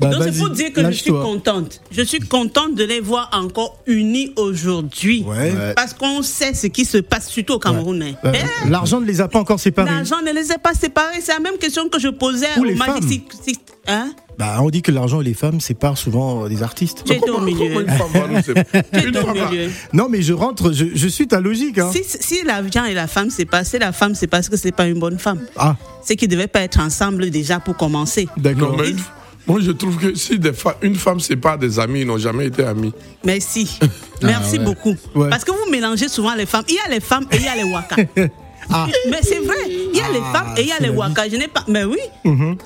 Bah, 0.00 0.08
Donc 0.10 0.22
c'est 0.24 0.38
pour 0.38 0.50
dire 0.50 0.72
que 0.72 0.84
je 0.84 0.90
suis 0.96 1.10
contente. 1.10 1.80
Je 1.90 2.02
suis 2.02 2.20
contente 2.20 2.74
de 2.74 2.84
les 2.84 3.00
voir 3.00 3.30
encore 3.32 3.78
unis 3.86 4.32
aujourd'hui. 4.36 5.24
Ouais. 5.26 5.52
Parce 5.74 5.94
qu'on 5.94 6.22
sait 6.22 6.54
ce 6.54 6.66
qui 6.68 6.84
se 6.84 6.98
passe, 6.98 7.28
surtout 7.28 7.54
au 7.54 7.58
Cameroun. 7.58 8.02
hein. 8.02 8.12
Euh, 8.24 8.32
Eh, 8.34 8.68
L'argent 8.70 9.00
ne 9.00 9.06
les 9.06 9.20
a 9.20 9.28
pas 9.28 9.40
encore 9.40 9.60
séparés. 9.60 9.90
L'argent 9.90 10.20
ne 10.24 10.32
les 10.32 10.50
a 10.52 10.58
pas 10.58 10.74
séparés. 10.74 11.20
C'est 11.20 11.32
la 11.32 11.40
même 11.40 11.58
question 11.58 11.88
que 11.88 11.98
je 11.98 12.08
posais 12.08 12.46
Ou 12.58 12.60
au 12.62 12.64
les 12.64 12.74
Magic 12.74 12.94
femmes. 12.94 13.08
Six- 13.08 13.22
Six- 13.44 13.58
Hein? 13.86 14.12
Bah, 14.38 14.58
on 14.60 14.70
dit 14.70 14.82
que 14.82 14.92
l'argent 14.92 15.20
et 15.20 15.24
les 15.24 15.34
femmes 15.34 15.60
séparent 15.60 15.98
souvent 15.98 16.44
euh, 16.44 16.48
des 16.48 16.62
artistes. 16.62 17.02
Tu 17.04 17.12
étais 17.12 17.28
au 17.28 17.40
milieu. 17.40 17.82
une 17.82 17.88
femme 17.88 18.08
va 18.12 18.28
nous 18.28 19.06
Une 19.08 19.14
femme 19.14 19.34
milieu. 19.50 19.68
Non, 19.92 20.08
mais 20.08 20.22
je 20.22 20.32
rentre, 20.32 20.72
je, 20.72 20.86
je 20.94 21.08
suis 21.08 21.26
ta 21.26 21.40
logique. 21.40 21.78
Hein. 21.78 21.90
Si, 21.92 22.02
si 22.04 22.44
l'argent 22.44 22.84
et 22.84 22.94
la 22.94 23.08
femme, 23.08 23.30
pas, 23.50 23.64
c'est 23.64 23.80
la 23.80 23.90
femme, 23.92 24.14
c'est 24.14 24.28
parce 24.28 24.48
que 24.48 24.56
c'est 24.56 24.70
pas 24.72 24.86
une 24.86 25.00
bonne 25.00 25.18
femme. 25.18 25.40
Ah, 25.56 25.76
C'est 26.04 26.14
qu'ils 26.14 26.28
devaient 26.28 26.46
pas 26.46 26.60
être 26.60 26.78
ensemble 26.78 27.30
déjà 27.30 27.58
pour 27.58 27.76
commencer. 27.76 28.28
d'accord. 28.36 28.72
Non, 28.72 28.78
mais 28.78 28.90
une- 28.90 29.00
moi, 29.48 29.58
je 29.60 29.70
trouve 29.72 29.96
que 29.96 30.14
si 30.14 30.38
des 30.38 30.52
fa- 30.52 30.76
une 30.82 30.94
femme 30.94 31.18
sépare 31.20 31.56
des 31.58 31.80
amis, 31.80 32.02
ils 32.02 32.06
n'ont 32.06 32.18
jamais 32.18 32.46
été 32.46 32.62
amis. 32.64 32.92
Merci. 33.24 33.78
Merci 34.22 34.58
ouais. 34.58 34.64
beaucoup. 34.64 34.94
Ouais. 35.14 35.30
Parce 35.30 35.42
que 35.42 35.50
vous 35.52 35.70
mélangez 35.70 36.08
souvent 36.08 36.34
les 36.34 36.44
femmes. 36.46 36.64
Il 36.68 36.74
y 36.74 36.78
a 36.78 36.88
les 36.90 37.00
femmes 37.00 37.24
et 37.32 37.36
il 37.36 37.42
y 37.44 37.48
a 37.48 37.56
les 37.56 37.64
waka. 37.64 37.96
Ah. 38.70 38.86
Mais 39.10 39.18
c'est 39.22 39.38
vrai, 39.38 39.56
il 39.68 39.96
y 39.96 40.00
a 40.00 40.08
les 40.12 40.18
femmes 40.20 40.54
et 40.56 40.62
il 40.62 40.66
y 40.68 40.72
a 40.72 40.78
les 40.78 40.86
la 40.86 40.92
Mhm. 40.92 40.98
waka. 40.98 41.28
Je 41.28 41.36
n'ai 41.36 41.48
pas. 41.48 41.64
Mais 41.68 41.84
oui, 41.84 41.98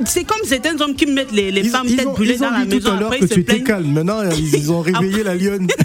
c'est 0.05 0.25
comme 0.25 0.43
certains 0.45 0.79
hommes 0.81 0.95
qui 0.95 1.07
mettent 1.07 1.33
les, 1.33 1.51
les 1.51 1.61
Ils, 1.63 1.71
femmes 1.71 1.87
ils 1.89 1.97
tête 1.97 2.07
ont, 2.07 2.13
brûlée 2.13 2.37
dans 2.37 2.51
la 2.51 2.65
dit 2.65 2.79
tout 2.81 2.91
maison. 2.91 2.91
à 2.99 3.05
Après, 3.07 3.19
que 3.21 3.25
ils 3.25 3.29
se 3.29 3.35
tu 3.35 3.43
plaignent. 3.45 3.65
calme. 3.65 3.93
Maintenant, 3.93 4.19
ils, 4.37 4.73
ont 4.73 4.81
réveillé 4.81 5.23
la 5.23 5.35
lionne. 5.35 5.67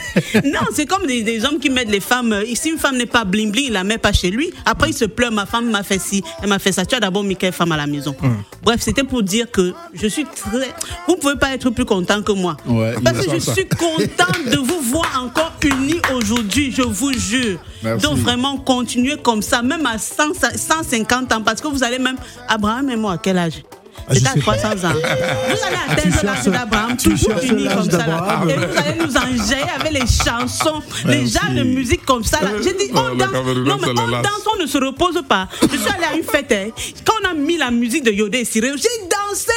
Non, 0.44 0.62
c'est 0.74 0.86
comme 0.86 1.06
des, 1.06 1.22
des 1.24 1.46
hommes 1.46 1.60
qui 1.60 1.70
mettent 1.70 1.92
les 1.92 2.00
femmes. 2.00 2.34
euh, 2.34 2.44
Si 2.56 2.70
une 2.70 2.78
femme 2.78 2.98
n'est 2.98 3.06
pas 3.06 3.24
bling 3.24 3.52
bling, 3.52 3.66
il 3.68 3.74
la 3.74 3.84
met 3.84 3.98
pas 4.00 4.12
chez 4.14 4.32
lui. 4.32 4.52
Après, 4.66 4.90
il 4.90 4.94
se 4.94 5.06
pleure. 5.06 5.32
Ma 5.32 5.46
femme 5.46 5.70
m'a 5.70 5.84
fait 5.84 6.00
ci, 6.00 6.24
elle 6.42 6.50
m'a 6.50 6.60
fait 6.60 6.72
ça. 6.72 6.86
Tu 6.86 6.96
as 6.96 7.00
d'abord 7.00 7.24
mis 7.24 7.36
quelle 7.36 7.54
femme 7.54 7.72
à 7.72 7.78
la 7.78 7.86
maison? 7.88 8.16
Hum. 8.24 8.38
Bref, 8.64 8.82
c'était 8.82 9.04
pour 9.04 9.22
dire 9.24 9.50
que 9.52 9.74
je 9.94 10.08
suis 10.08 10.26
très. 10.26 10.70
Vous 11.08 11.16
pouvez 11.18 11.36
pas 11.36 11.54
être 11.54 11.70
plus 11.70 11.86
content 11.86 12.22
que 12.24 12.32
moi. 12.32 12.58
Ouais, 12.66 12.96
Parce 13.04 13.26
que 13.26 13.34
je 13.36 13.40
ça. 13.40 13.54
suis 13.54 13.68
contente 13.68 14.46
de 14.52 14.58
vous 14.58 14.82
voir 14.82 15.24
encore 15.24 15.54
unis 15.64 16.02
aujourd'hui. 16.16 16.72
Je 16.76 16.82
vous 16.82 17.14
jure. 17.14 17.60
Merci. 17.84 18.04
Donc 18.06 18.18
vraiment 18.18 18.58
continuez 18.58 19.18
comme 19.22 19.42
ça, 19.42 19.62
même 19.62 19.86
à 19.86 19.98
100, 20.16 20.34
150 20.56 21.34
ans, 21.34 21.42
parce 21.42 21.62
que 21.62 21.68
vous 21.68 21.84
allez 21.84 22.00
même. 22.00 22.18
Abraham 22.48 22.90
et 22.90 22.96
moi, 22.96 23.14
à 23.14 23.18
quel 23.18 23.38
âge? 23.38 23.64
Ah, 24.10 24.14
C'est 24.14 24.26
à 24.28 24.32
sais 24.34 24.40
pas. 24.40 24.54
300 24.58 24.88
ans. 24.88 24.94
Vous 24.94 25.66
allez 25.66 25.78
atteindre 25.90 26.24
l'âge 26.24 26.46
d'Abraham, 26.46 26.96
toujours 26.96 27.40
unis 27.44 27.68
comme 27.68 27.92
ça. 27.92 27.98
là. 28.08 28.42
Et 28.48 28.54
vous 28.54 28.78
allez 28.78 29.00
nous 29.06 29.18
enjailler 29.18 29.66
avec 29.78 29.92
les 29.92 30.08
chansons, 30.08 30.82
les 31.08 31.26
genres 31.28 31.52
de 31.54 31.64
musique 31.64 32.06
comme 32.06 32.24
ça. 32.24 32.40
là. 32.42 32.52
J'ai 32.64 32.72
dit, 32.74 32.90
on 32.94 33.16
danse. 33.16 33.28
Non, 33.32 33.78
mais 33.82 33.88
on 33.90 34.22
danse, 34.22 34.44
on 34.56 34.62
ne 34.62 34.66
se 34.68 34.78
repose 34.78 35.22
pas. 35.28 35.50
Je 35.62 35.76
suis 35.78 35.90
allée 35.90 36.06
à 36.10 36.16
une 36.16 36.24
fête. 36.24 36.50
hein. 36.54 36.70
Quand 37.04 37.16
on 37.26 37.32
a 37.32 37.34
mis 37.34 37.58
la 37.58 37.70
musique 37.70 38.04
de 38.06 38.12
Yodé 38.12 38.40
et 38.40 38.46
Siré, 38.46 38.70
j'ai 38.78 39.08
dansé. 39.10 39.52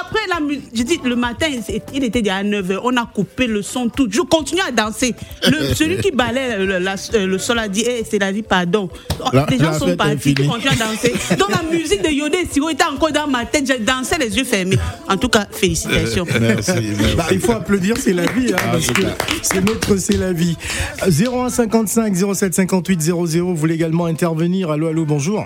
Après 0.00 0.20
la 0.28 0.40
musique, 0.40 0.68
j'ai 0.72 0.84
dit, 0.84 1.00
le 1.04 1.16
matin, 1.16 1.46
il 1.94 2.04
était 2.04 2.22
déjà 2.22 2.36
à 2.36 2.44
9h. 2.44 2.80
On 2.84 2.96
a 2.96 3.04
coupé 3.06 3.46
le 3.46 3.60
son 3.62 3.88
tout. 3.88 4.08
Je 4.10 4.20
continue 4.22 4.60
à 4.66 4.70
danser. 4.70 5.14
Le, 5.46 5.74
celui 5.74 5.98
qui 5.98 6.10
balait 6.10 6.64
le, 6.64 6.78
la- 6.78 6.94
euh, 7.14 7.26
le 7.26 7.38
sol 7.38 7.58
a 7.58 7.68
dit, 7.68 7.84
Eh, 7.86 8.02
c'est 8.08 8.18
la 8.18 8.32
vie, 8.32 8.42
pardon. 8.42 8.88
La- 9.32 9.46
les 9.50 9.58
gens 9.58 9.72
sont 9.74 9.94
partis, 9.96 10.34
ils 10.38 10.46
continuent 10.48 10.70
à 10.72 10.76
danser. 10.76 11.12
Donc 11.38 11.50
la 11.50 11.62
musique 11.70 12.02
de 12.02 12.08
Yodé 12.08 12.38
et 12.38 12.46
Siré 12.50 12.72
était 12.72 12.84
encore 12.84 13.12
dans 13.12 13.26
ma 13.26 13.44
tête. 13.44 13.66
J'ai 13.66 13.78
dansé 13.78 14.16
les 14.18 14.34
yeux 14.36 14.44
fermés. 14.44 14.78
En 15.08 15.16
tout 15.16 15.28
cas, 15.28 15.46
félicitations. 15.50 16.26
Merci, 16.40 16.72
merci. 16.98 17.14
Bah, 17.16 17.26
il 17.30 17.40
faut 17.40 17.52
applaudir, 17.52 17.96
c'est 17.98 18.12
la 18.14 18.26
vie, 18.32 18.52
hein, 18.52 18.56
Ah, 18.58 18.68
parce 18.72 18.84
c'est 18.86 18.92
que 18.94 19.02
c'est 19.42 19.60
notre, 19.64 19.96
c'est 19.96 20.16
la 20.16 20.32
vie. 20.32 20.56
01 21.06 21.50
55 21.50 22.14
07 22.34 22.54
58 22.54 23.00
00, 23.02 23.46
vous 23.46 23.54
voulez 23.56 23.74
également 23.74 24.06
intervenir. 24.06 24.70
Allô, 24.70 24.88
allô, 24.88 25.04
bonjour. 25.04 25.44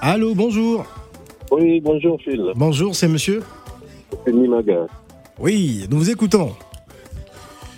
Allô, 0.00 0.34
bonjour. 0.34 0.86
Oui, 1.50 1.80
bonjour 1.80 2.20
Phil, 2.20 2.52
Bonjour, 2.56 2.94
c'est 2.94 3.08
monsieur 3.08 3.42
c'est 4.24 4.32
Nimaga. 4.32 4.86
Oui, 5.38 5.86
nous 5.90 5.98
vous 5.98 6.10
écoutons. 6.10 6.52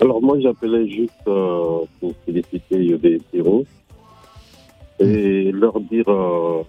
Alors 0.01 0.23
moi 0.23 0.39
j'appelais 0.41 0.89
juste 0.89 1.13
euh, 1.27 1.81
pour 2.01 2.13
féliciter 2.25 2.85
Yodé 2.85 3.17
et 3.17 3.21
Siro 3.31 3.65
et 4.99 5.53
leur 5.53 5.79
dire, 5.81 6.09
euh, 6.09 6.63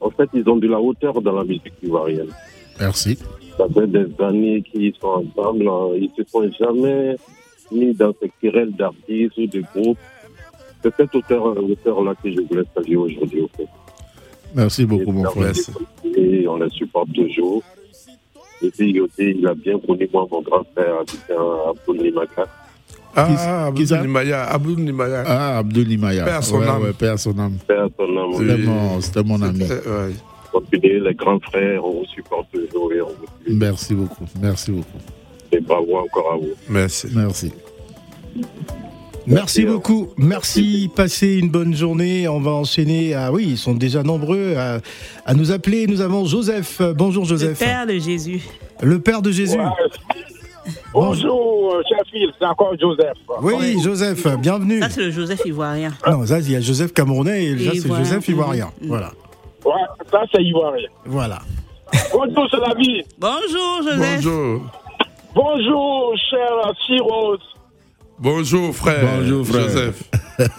en 0.00 0.10
fait 0.10 0.28
ils 0.34 0.48
ont 0.48 0.56
de 0.56 0.68
la 0.68 0.80
hauteur 0.80 1.20
dans 1.20 1.32
la 1.32 1.44
musique 1.44 1.72
ivoirienne. 1.82 2.30
Merci. 2.80 3.18
Ça 3.56 3.66
fait 3.68 3.86
des 3.86 4.06
années 4.20 4.62
qu'ils 4.62 4.94
sont 5.00 5.24
ensemble, 5.36 5.68
hein. 5.68 5.88
ils 5.96 6.10
se 6.16 6.28
sont 6.30 6.50
jamais 6.58 7.16
mis 7.70 7.94
dans 7.94 8.12
ces 8.20 8.30
querelles 8.40 8.72
d'artistes 8.72 9.36
ou 9.36 9.46
de 9.46 9.62
groupes. 9.74 9.98
C'est 10.82 10.94
cette 10.96 11.14
hauteur, 11.14 11.46
hauteur-là 11.46 12.14
que 12.22 12.30
je 12.30 12.40
voulais 12.40 12.64
saluer 12.74 12.96
aujourd'hui. 12.96 13.40
au 13.40 13.48
fait. 13.56 13.68
Merci 14.54 14.86
beaucoup, 14.86 15.12
mon 15.12 15.24
frère. 15.24 15.52
Et 16.16 16.46
on 16.48 16.56
les 16.56 16.70
supporte 16.70 17.12
toujours. 17.12 17.62
Et 18.62 18.70
puis 18.70 18.96
il 19.18 19.46
a 19.46 19.54
bien 19.54 19.78
connu 19.78 20.08
moi, 20.12 20.26
mon 20.30 20.40
grand 20.42 20.64
frère, 20.74 21.00
Abidjan 21.00 21.70
Abdoul 21.70 21.96
Nimaga. 22.02 22.46
Ah, 23.16 23.66
Abdou 23.66 23.84
Nimaya. 23.84 24.44
Abdou 24.50 24.74
Nimaya. 24.76 25.22
Ah, 25.26 25.58
Abdul 25.58 25.86
Nimaya. 25.88 26.36
À 26.36 26.42
son 26.42 26.58
ouais, 26.58 26.66
âme. 26.68 26.82
ouais, 27.00 27.08
à 27.08 27.16
son 27.16 27.38
âme. 27.38 27.58
Père, 27.66 27.86
son 27.96 28.16
âme, 28.16 28.34
Oui. 28.34 28.46
C'était 28.48 28.62
mon, 28.66 29.00
c'était 29.00 29.22
mon 29.22 29.42
ami. 29.42 29.64
Ouais. 29.64 30.14
continuez, 30.52 31.00
les 31.00 31.14
grands 31.14 31.38
frères, 31.40 31.84
on 31.84 32.00
vous 32.00 32.06
supporte 32.06 32.48
toujours 32.52 32.92
et 32.92 33.00
on 33.00 33.08
vous. 33.08 33.26
Merci 33.48 33.94
beaucoup. 33.94 34.24
Merci 34.40 34.72
beaucoup. 34.72 34.98
Et 35.52 35.60
bravo 35.60 35.98
encore 35.98 36.32
à 36.32 36.36
vous. 36.36 36.54
Merci. 36.68 37.06
Merci. 37.14 37.52
Merci 39.26 39.62
Merci, 39.62 39.64
beaucoup. 39.64 40.08
Merci. 40.18 40.90
Passez 40.94 41.38
une 41.38 41.48
bonne 41.48 41.74
journée. 41.74 42.28
On 42.28 42.40
va 42.40 42.50
enchaîner. 42.50 43.14
Ah 43.14 43.32
oui, 43.32 43.46
ils 43.50 43.58
sont 43.58 43.74
déjà 43.74 44.02
nombreux 44.02 44.54
à, 44.56 44.80
à 45.24 45.34
nous 45.34 45.50
appeler. 45.50 45.86
Nous 45.86 46.00
avons 46.02 46.26
Joseph. 46.26 46.82
Bonjour 46.94 47.22
Le 47.24 47.28
Joseph. 47.30 47.58
Père 47.58 47.86
de 47.86 47.98
Jésus. 47.98 48.42
Le 48.82 48.98
Père 49.00 49.22
de 49.22 49.30
Jésus. 49.30 49.58
Bonjour, 50.92 51.74
euh, 51.74 51.82
cher 51.88 51.98
Phil, 52.10 52.30
c'est 52.38 52.46
encore 52.46 52.72
Joseph. 52.80 53.16
Oui, 53.42 53.76
Joseph, 53.82 54.26
bienvenue. 54.38 54.80
Ça, 54.80 54.88
c'est 54.88 55.02
le 55.02 55.10
Joseph 55.10 55.40
Ivoirien. 55.44 55.92
Non, 56.08 56.24
ça, 56.24 56.38
il 56.38 56.50
y 56.50 56.56
a 56.56 56.60
Joseph 56.60 56.92
Camerounais 56.94 57.44
et 57.44 57.54
là, 57.54 57.72
c'est. 57.74 57.88
Joseph 57.88 58.28
Ivoirien. 58.28 58.70
Mhm. 58.80 58.88
Voilà. 58.88 59.10
Ouais, 59.64 59.72
ça, 60.10 60.22
c'est 60.32 60.42
Ivoirien. 60.42 60.88
Voilà. 61.04 61.40
Bonjour, 62.12 62.48
c'est 62.50 62.60
la 62.60 62.74
vie. 62.74 63.02
Bonjour, 63.18 63.82
Joseph. 63.82 64.24
Bonjour. 64.24 64.60
Bonjour, 65.34 66.14
cher 66.30 66.72
Cyrus. 66.86 67.40
Bonjour, 68.18 68.74
frère. 68.74 69.06
Bonjour, 69.18 69.46
frère. 69.46 69.62
Joseph. 69.68 70.02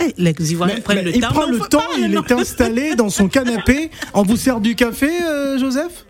Eh, 0.00 0.12
les 0.18 0.52
Ivoiriens 0.52 0.74
Mais- 0.74 0.80
prennent 0.82 0.96
mais 0.98 1.02
le 1.04 1.14
il 1.16 1.20
temps. 1.20 1.28
prend 1.28 1.46
mais 1.46 1.52
le 1.52 1.58
temps, 1.60 1.78
pas, 1.78 1.84
il 1.98 2.10
non. 2.10 2.24
est 2.24 2.32
installé 2.32 2.96
dans 2.96 3.08
son 3.10 3.28
canapé. 3.28 3.90
On 4.12 4.22
vous 4.24 4.36
sert 4.36 4.58
du 4.60 4.74
café, 4.74 5.08
euh, 5.22 5.56
Joseph? 5.56 6.04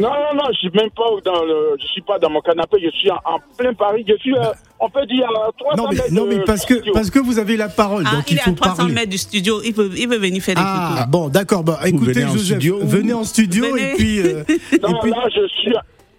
Non, 0.00 0.08
non, 0.08 0.34
non, 0.34 0.44
je 0.50 0.56
suis 0.56 0.70
même 0.70 0.88
pas 0.96 1.04
dans 1.22 1.44
le, 1.44 1.76
je 1.78 1.86
suis 1.88 2.00
pas 2.00 2.18
dans 2.18 2.30
mon 2.30 2.40
canapé, 2.40 2.78
je 2.82 2.88
suis 2.96 3.10
en, 3.10 3.16
en 3.26 3.38
plein 3.58 3.74
Paris. 3.74 4.02
Je 4.08 4.14
suis, 4.16 4.34
euh, 4.34 4.44
on 4.80 4.88
peut 4.88 5.04
dire, 5.06 5.28
à 5.28 5.50
300 5.58 5.76
Non, 5.82 5.88
mais, 5.90 5.96
mètres 5.96 6.12
non, 6.12 6.26
mais 6.26 6.38
de 6.38 6.42
parce 6.44 6.64
que, 6.64 6.90
parce 6.92 7.10
que 7.10 7.18
vous 7.18 7.38
avez 7.38 7.58
la 7.58 7.68
parole, 7.68 8.04
Ah, 8.06 8.16
donc 8.16 8.30
il 8.30 8.34
il 8.34 8.38
est 8.38 8.42
faut 8.42 8.50
à 8.52 8.54
300 8.54 8.76
parler. 8.76 8.94
mètres 8.94 9.10
du 9.10 9.18
studio. 9.18 9.60
Il 9.62 9.74
peut, 9.74 9.90
il 9.94 10.08
peut 10.08 10.16
venir 10.16 10.42
faire 10.42 10.54
des 10.54 10.62
Ah, 10.64 10.94
photos. 10.96 11.10
bon, 11.10 11.28
d'accord. 11.28 11.64
Bah, 11.64 11.78
écoutez, 11.84 12.12
venez 12.14 12.24
en 12.24 12.32
Joseph, 12.32 12.46
studio. 12.46 12.78
venez 12.82 13.12
en 13.12 13.24
studio 13.24 13.66
Venez. 13.72 13.92
et 13.92 13.94
puis. 13.94 14.20
euh, 14.20 14.42
Non, 14.82 14.96
et 14.96 15.00
puis- 15.02 15.10
là, 15.10 15.28
je 15.34 15.46
suis, 15.60 15.72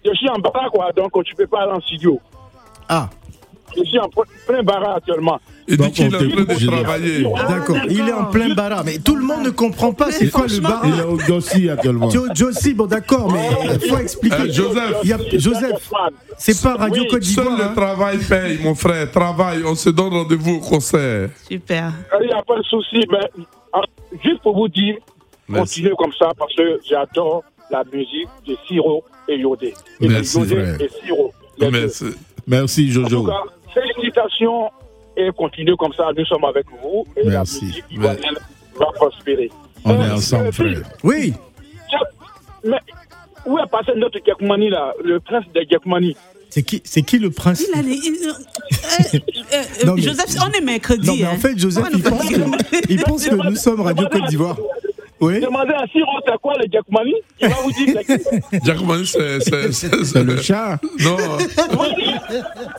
je 0.04 0.12
suis 0.14 0.28
en 0.28 0.38
bas, 0.38 0.50
quoi, 0.72 0.90
donc 0.96 1.12
tu 1.24 1.34
peux 1.34 1.46
pas 1.46 1.62
aller 1.62 1.72
en 1.72 1.80
studio. 1.80 2.20
ah, 2.88 3.08
Je 3.76 3.82
suis 3.84 3.98
en 3.98 4.08
plein 4.46 4.62
barrage 4.62 4.96
actuellement. 4.98 5.38
Il 5.70 5.76
Donc, 5.76 5.88
dit 5.88 5.92
qu'il 5.92 6.14
est 6.14 6.16
en 6.16 6.18
train 6.30 6.54
de 6.54 6.66
travailler. 6.82 7.22
D'accord, 7.22 7.76
il 7.90 8.08
est 8.08 8.12
en 8.14 8.24
plein 8.24 8.54
bara. 8.54 8.82
Mais 8.84 8.96
tout 8.98 9.14
le 9.16 9.22
monde 9.22 9.44
ne 9.44 9.50
comprend 9.50 9.92
pas 9.92 10.10
c'est 10.10 10.30
quoi 10.30 10.46
le 10.46 10.54
Il 10.54 10.98
est 10.98 11.02
au 11.02 11.16
Gossi 11.18 11.68
actuellement. 11.68 12.08
Jo- 12.08 12.24
Josie, 12.34 12.72
bon 12.72 12.86
d'accord, 12.86 13.30
mais 13.30 13.50
il 13.74 13.80
faut 13.90 13.98
expliquer. 13.98 14.36
Euh, 14.48 14.50
Joseph. 14.50 14.96
Il 15.04 15.10
y 15.10 15.12
a- 15.12 15.18
Joseph, 15.38 15.90
c'est 16.38 16.62
pas 16.62 16.76
Radio 16.76 17.02
Oui, 17.02 17.08
Côte 17.10 17.22
Seul 17.24 17.44
d'Ivoire. 17.44 17.58
le 17.58 17.64
hein. 17.64 17.72
travail 17.76 18.18
paye, 18.18 18.58
mon 18.62 18.74
frère. 18.74 19.10
Travail, 19.10 19.62
on 19.66 19.74
se 19.74 19.90
donne 19.90 20.14
rendez-vous 20.14 20.54
au 20.54 20.60
concert. 20.60 21.28
Super. 21.50 21.92
Il 22.22 22.26
n'y 22.28 22.32
a 22.32 22.42
pas 22.42 22.56
de 22.56 22.62
souci, 22.62 23.04
mais 23.12 23.44
ah, 23.74 23.82
juste 24.24 24.40
pour 24.40 24.56
vous 24.56 24.68
dire, 24.68 24.96
continuez 25.52 25.92
comme 25.98 26.12
ça 26.18 26.30
parce 26.38 26.54
que 26.54 26.80
j'adore 26.88 27.44
la 27.70 27.84
musique 27.92 28.28
de 28.46 28.56
Siro 28.66 29.04
et 29.28 29.36
Yodé. 29.36 29.74
Et 30.00 30.08
Merci, 30.08 30.38
Yodé 30.40 30.84
et 30.84 30.88
Siro. 31.04 31.32
Merci. 31.60 32.04
Merci 32.46 32.88
En 32.90 33.02
tout 33.02 33.10
Jojo. 33.10 33.24
cas, 33.26 33.42
félicitations 33.74 34.70
et 35.16 35.28
continuez 35.36 35.74
comme 35.78 35.92
ça. 35.92 36.08
Nous 36.16 36.24
sommes 36.24 36.44
avec 36.44 36.66
vous 36.82 37.06
et 37.16 37.26
Merci. 37.28 37.60
la 37.60 37.66
musique 37.68 37.84
ivoirienne 37.90 38.38
va 38.78 38.86
prospérer. 38.94 39.50
On 39.84 40.00
est 40.02 40.10
ensemble, 40.10 40.46
euh, 40.46 40.52
frère. 40.52 40.82
Oui, 41.02 41.34
Mais 42.64 42.78
où 43.46 43.58
est 43.58 43.66
passé 43.70 43.92
notre 43.96 44.18
Gekmani 44.24 44.70
là, 44.70 44.92
le 45.04 45.20
prince 45.20 45.44
de 45.54 45.60
Gekmani 45.70 46.16
c'est 46.50 46.62
qui, 46.62 46.80
c'est 46.82 47.02
qui 47.02 47.18
le 47.18 47.30
prince? 47.30 47.62
Il 47.72 47.78
a 47.78 47.82
les- 47.82 47.90
il- 47.94 48.26
euh, 48.26 48.32
euh, 48.32 49.18
euh, 49.52 49.86
Non, 49.86 49.94
mais- 49.96 50.00
Joseph, 50.02 50.34
on 50.42 50.50
est 50.50 50.62
mercredi. 50.62 51.06
Non, 51.06 51.14
mais 51.16 51.26
en 51.26 51.30
hein. 51.32 51.36
fait, 51.36 51.58
Joseph, 51.58 51.84
pense, 52.02 52.28
que, 52.30 52.90
il 52.92 53.02
pense 53.02 53.26
que 53.28 53.34
nous 53.34 53.54
sommes 53.56 53.82
Radio 53.82 54.08
Côte 54.10 54.24
d'Ivoire. 54.28 54.56
Oui. 55.20 55.40
Demandez 55.40 55.72
à 55.74 55.86
Siro 55.88 56.10
c'est 56.26 56.38
quoi 56.40 56.54
le 56.58 56.64
Gekmani 56.70 57.14
Il 57.40 57.48
va 57.48 57.54
vous 57.56 57.72
dire 57.72 58.06
que 58.06 58.64
Jack 58.64 58.80
Man, 58.82 59.04
c'est. 59.04 59.40
c'est- 59.40 59.72
c'est- 59.72 60.04
C'est 60.04 60.22
le 60.22 60.36
chat. 60.40 60.78
Non, 61.00 61.16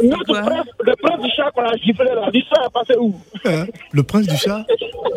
notre 0.02 0.26
Quoi 0.26 0.42
prince, 0.42 0.68
le 0.84 0.96
prince 0.96 1.22
du 1.22 1.30
chat 1.36 1.52
qu'on 1.52 1.64
a 1.64 1.76
giflé 1.78 2.06
là, 2.06 2.30
l'histoire 2.34 2.66
est 2.68 2.74
passée 2.74 2.98
où? 3.00 3.14
Hein, 3.46 3.66
Le 3.92 4.04
prince 4.04 4.28
du 4.28 4.38
chat? 4.38 4.66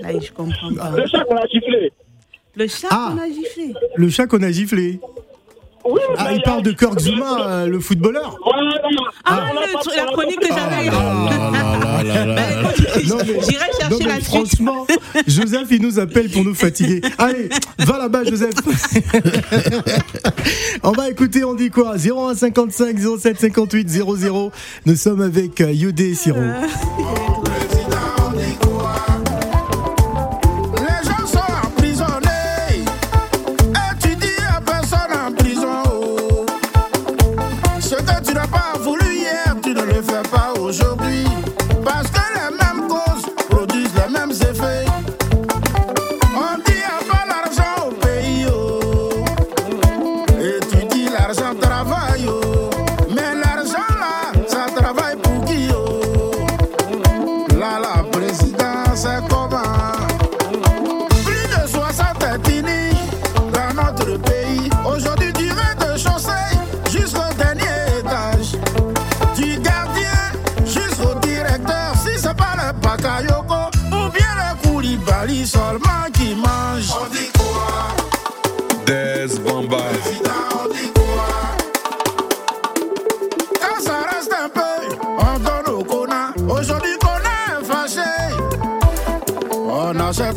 Là, 0.02 0.10
je 0.20 0.32
comprends 0.32 0.74
pas. 0.74 0.90
Le 0.96 1.06
chat 1.06 1.24
qu'on 1.24 1.36
a 1.36 1.46
giflé. 1.46 1.92
Le 2.54 2.66
chat 2.66 2.88
Ah. 2.90 3.12
qu'on 3.14 3.22
a 3.22 3.28
giflé. 3.28 3.74
Le 3.96 4.08
chat 4.10 4.26
qu'on 4.26 4.42
a 4.42 4.50
giflé. 4.50 5.00
Oui, 5.84 6.00
Ah, 6.16 6.26
mais 6.30 6.36
il 6.36 6.42
parle 6.42 6.62
de 6.62 6.70
Kirk 6.72 6.98
Zuma, 7.00 7.46
euh, 7.48 7.66
le 7.66 7.80
footballeur. 7.80 8.38
Voilà. 8.44 8.70
Ah, 9.24 9.46
On 9.52 9.56
a 9.56 9.60
le 9.66 9.72
la 9.96 10.04
chronique 10.12 10.38
que 10.40 10.46
j'avais. 10.48 10.90
Non, 13.08 13.16
mais- 13.18 13.40
J'irai 13.48 13.66
chercher 13.80 14.04
la 14.04 14.14
suite. 14.14 14.24
franchement, 14.26 14.86
Joseph, 15.26 15.66
il 15.70 15.82
nous 15.82 15.98
appelle 15.98 16.30
pour 16.30 16.44
nous 16.44 16.54
fatiguer. 16.54 17.00
Allez, 17.18 17.48
va 17.80 17.98
là-bas, 17.98 18.22
Joseph. 18.24 18.54
on 20.82 20.92
va 20.92 21.08
écouter, 21.10 21.44
on 21.44 21.54
dit 21.54 21.70
quoi? 21.70 21.96
0155 21.98 22.96
07 23.18 23.40
58 23.40 23.88
00. 23.88 24.52
Nous 24.86 24.96
sommes 24.96 25.20
avec 25.22 25.60
euh, 25.60 25.72
Yodé 25.72 26.10
et 26.10 26.14
Siro. 26.14 26.38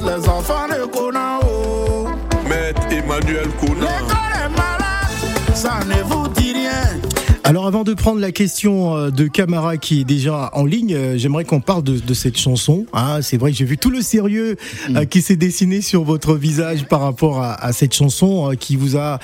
Les 0.05 0.29
enfants 0.29 0.67
de 0.67 0.85
Kona. 0.85 1.39
Oh. 1.43 2.07
Maître 2.47 2.81
Emmanuel 2.91 3.47
Kouna. 3.59 3.81
L'école 3.81 4.33
est 4.35 4.49
malade, 4.49 5.55
ça 5.55 5.79
ne 5.87 6.03
vous 6.03 6.27
dit 6.29 6.53
rien. 6.53 6.99
Alors 7.43 7.67
avant 7.67 7.83
de 7.83 7.93
prendre 7.93 8.19
la 8.19 8.31
question 8.31 8.95
euh, 8.95 9.09
de 9.11 9.27
Camara 9.27 9.77
qui 9.77 10.01
est 10.01 10.03
déjà 10.03 10.49
en 10.53 10.65
ligne, 10.65 10.95
euh, 10.95 11.17
j'aimerais 11.17 11.45
qu'on 11.45 11.61
parle 11.61 11.83
de, 11.83 11.99
de 11.99 12.13
cette 12.15 12.37
chanson. 12.37 12.85
Ah, 12.91 13.19
c'est 13.21 13.37
vrai 13.37 13.51
que 13.51 13.57
j'ai 13.57 13.65
vu 13.65 13.77
tout 13.77 13.91
le 13.91 14.01
sérieux 14.01 14.57
euh, 14.95 15.05
qui 15.05 15.21
s'est 15.21 15.35
dessiné 15.35 15.81
sur 15.81 16.03
votre 16.03 16.35
visage 16.35 16.85
par 16.85 17.01
rapport 17.01 17.41
à, 17.41 17.53
à 17.53 17.71
cette 17.71 17.93
chanson 17.93 18.51
qui 18.59 18.75
vous 18.75 18.97
a 18.97 19.19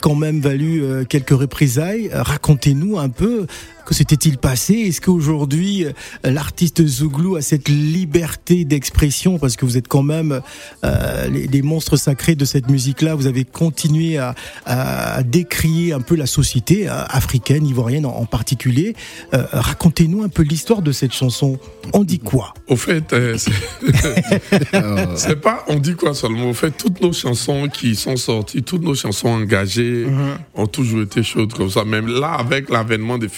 quand 0.00 0.14
même 0.14 0.40
valu 0.40 0.82
quelques 1.08 1.30
représailles. 1.30 2.10
Racontez-nous 2.12 2.98
un 2.98 3.08
peu 3.08 3.46
que 3.86 3.94
s'était-il 3.94 4.38
passé? 4.38 4.74
Est-ce 4.74 5.00
qu'aujourd'hui 5.00 5.84
euh, 5.84 5.92
l'artiste 6.24 6.86
Zouglou 6.86 7.36
a 7.36 7.42
cette 7.42 7.68
liberté 7.68 8.64
d'expression? 8.64 9.38
Parce 9.38 9.56
que 9.56 9.64
vous 9.64 9.76
êtes 9.76 9.88
quand 9.88 10.02
même 10.02 10.40
euh, 10.84 11.28
les, 11.28 11.46
les 11.46 11.62
monstres 11.62 11.96
sacrés 11.96 12.34
de 12.34 12.44
cette 12.44 12.68
musique-là. 12.70 13.14
Vous 13.14 13.26
avez 13.26 13.44
continué 13.44 14.18
à, 14.18 14.34
à 14.66 15.22
décrier 15.22 15.92
un 15.92 16.00
peu 16.00 16.14
la 16.16 16.26
société 16.26 16.88
euh, 16.88 17.04
africaine, 17.08 17.66
ivoirienne 17.66 18.06
en, 18.06 18.16
en 18.16 18.26
particulier. 18.26 18.94
Euh, 19.34 19.44
Racontez-nous 19.52 20.22
un 20.22 20.28
peu 20.28 20.42
l'histoire 20.42 20.82
de 20.82 20.92
cette 20.92 21.12
chanson. 21.12 21.58
On 21.92 22.04
dit 22.04 22.18
quoi? 22.18 22.54
Au 22.68 22.76
fait, 22.76 23.12
euh, 23.12 23.36
c'est- 23.38 23.52
c'est 25.16 25.40
pas, 25.40 25.64
on 25.68 25.76
dit 25.78 25.94
quoi 25.94 26.14
seulement. 26.14 26.50
Au 26.50 26.54
fait, 26.54 26.70
toutes 26.70 27.00
nos 27.00 27.12
chansons 27.12 27.68
qui 27.68 27.94
sont 27.96 28.16
sorties, 28.16 28.62
toutes 28.62 28.82
nos 28.82 28.94
chansons 28.94 29.28
engagées 29.28 30.06
ont 30.54 30.66
toujours 30.66 31.02
été 31.02 31.22
chaudes 31.22 31.52
comme 31.52 31.70
ça. 31.70 31.84
Même 31.84 32.06
là, 32.08 32.32
avec 32.34 32.70
l'avènement 32.70 33.18
de, 33.18 33.28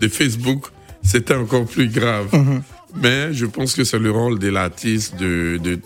de 0.00 0.08
Facebook, 0.08 0.66
c'était 1.02 1.34
encore 1.34 1.66
plus 1.66 1.88
grave. 1.88 2.28
Mais 3.02 3.32
je 3.32 3.46
pense 3.46 3.74
que 3.74 3.84
c'est 3.84 3.98
le 3.98 4.10
rôle 4.10 4.38
de 4.38 4.48
l'artiste 4.48 5.16
de, 5.16 5.58
de, 5.62 5.80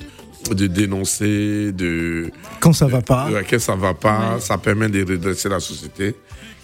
de 0.55 0.67
dénoncer, 0.67 1.73
de, 1.73 2.31
Quand 2.61 2.73
ça 2.73 2.87
va 2.87 3.01
pas 3.01 3.29
de 3.29 3.35
laquelle 3.35 3.61
ça 3.61 3.77
va 3.77 3.95
pas, 3.95 4.39
ça 4.41 4.59
permet 4.59 4.89
de 4.89 5.01
redresser 5.01 5.49
la 5.49 5.61
société. 5.61 6.15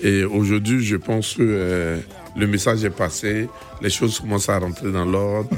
Et 0.02 0.24
aujourd'hui, 0.24 0.84
je 0.84 0.96
pense 0.96 1.34
que 1.34 1.42
euh, 1.42 1.98
le 2.36 2.46
message 2.46 2.84
est 2.84 2.90
passé, 2.90 3.48
les 3.80 3.90
choses 3.90 4.18
commencent 4.18 4.48
à 4.48 4.58
rentrer 4.58 4.90
dans 4.90 5.04
l'ordre. 5.04 5.50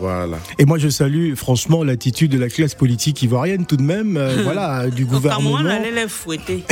Voilà. 0.00 0.38
Et 0.58 0.64
moi, 0.64 0.78
je 0.78 0.88
salue 0.88 1.34
franchement 1.34 1.84
l'attitude 1.84 2.30
de 2.32 2.38
la 2.38 2.48
classe 2.48 2.74
politique 2.74 3.22
ivoirienne, 3.22 3.64
tout 3.66 3.76
de 3.76 3.82
même, 3.82 4.16
euh, 4.16 4.40
voilà, 4.42 4.88
du 4.88 5.04
Au 5.04 5.06
Cameroun, 5.06 5.34
on 5.36 5.50
gouvernement. 5.50 5.56
allait 5.70 5.90
les 5.92 6.08
fouetter. 6.08 6.64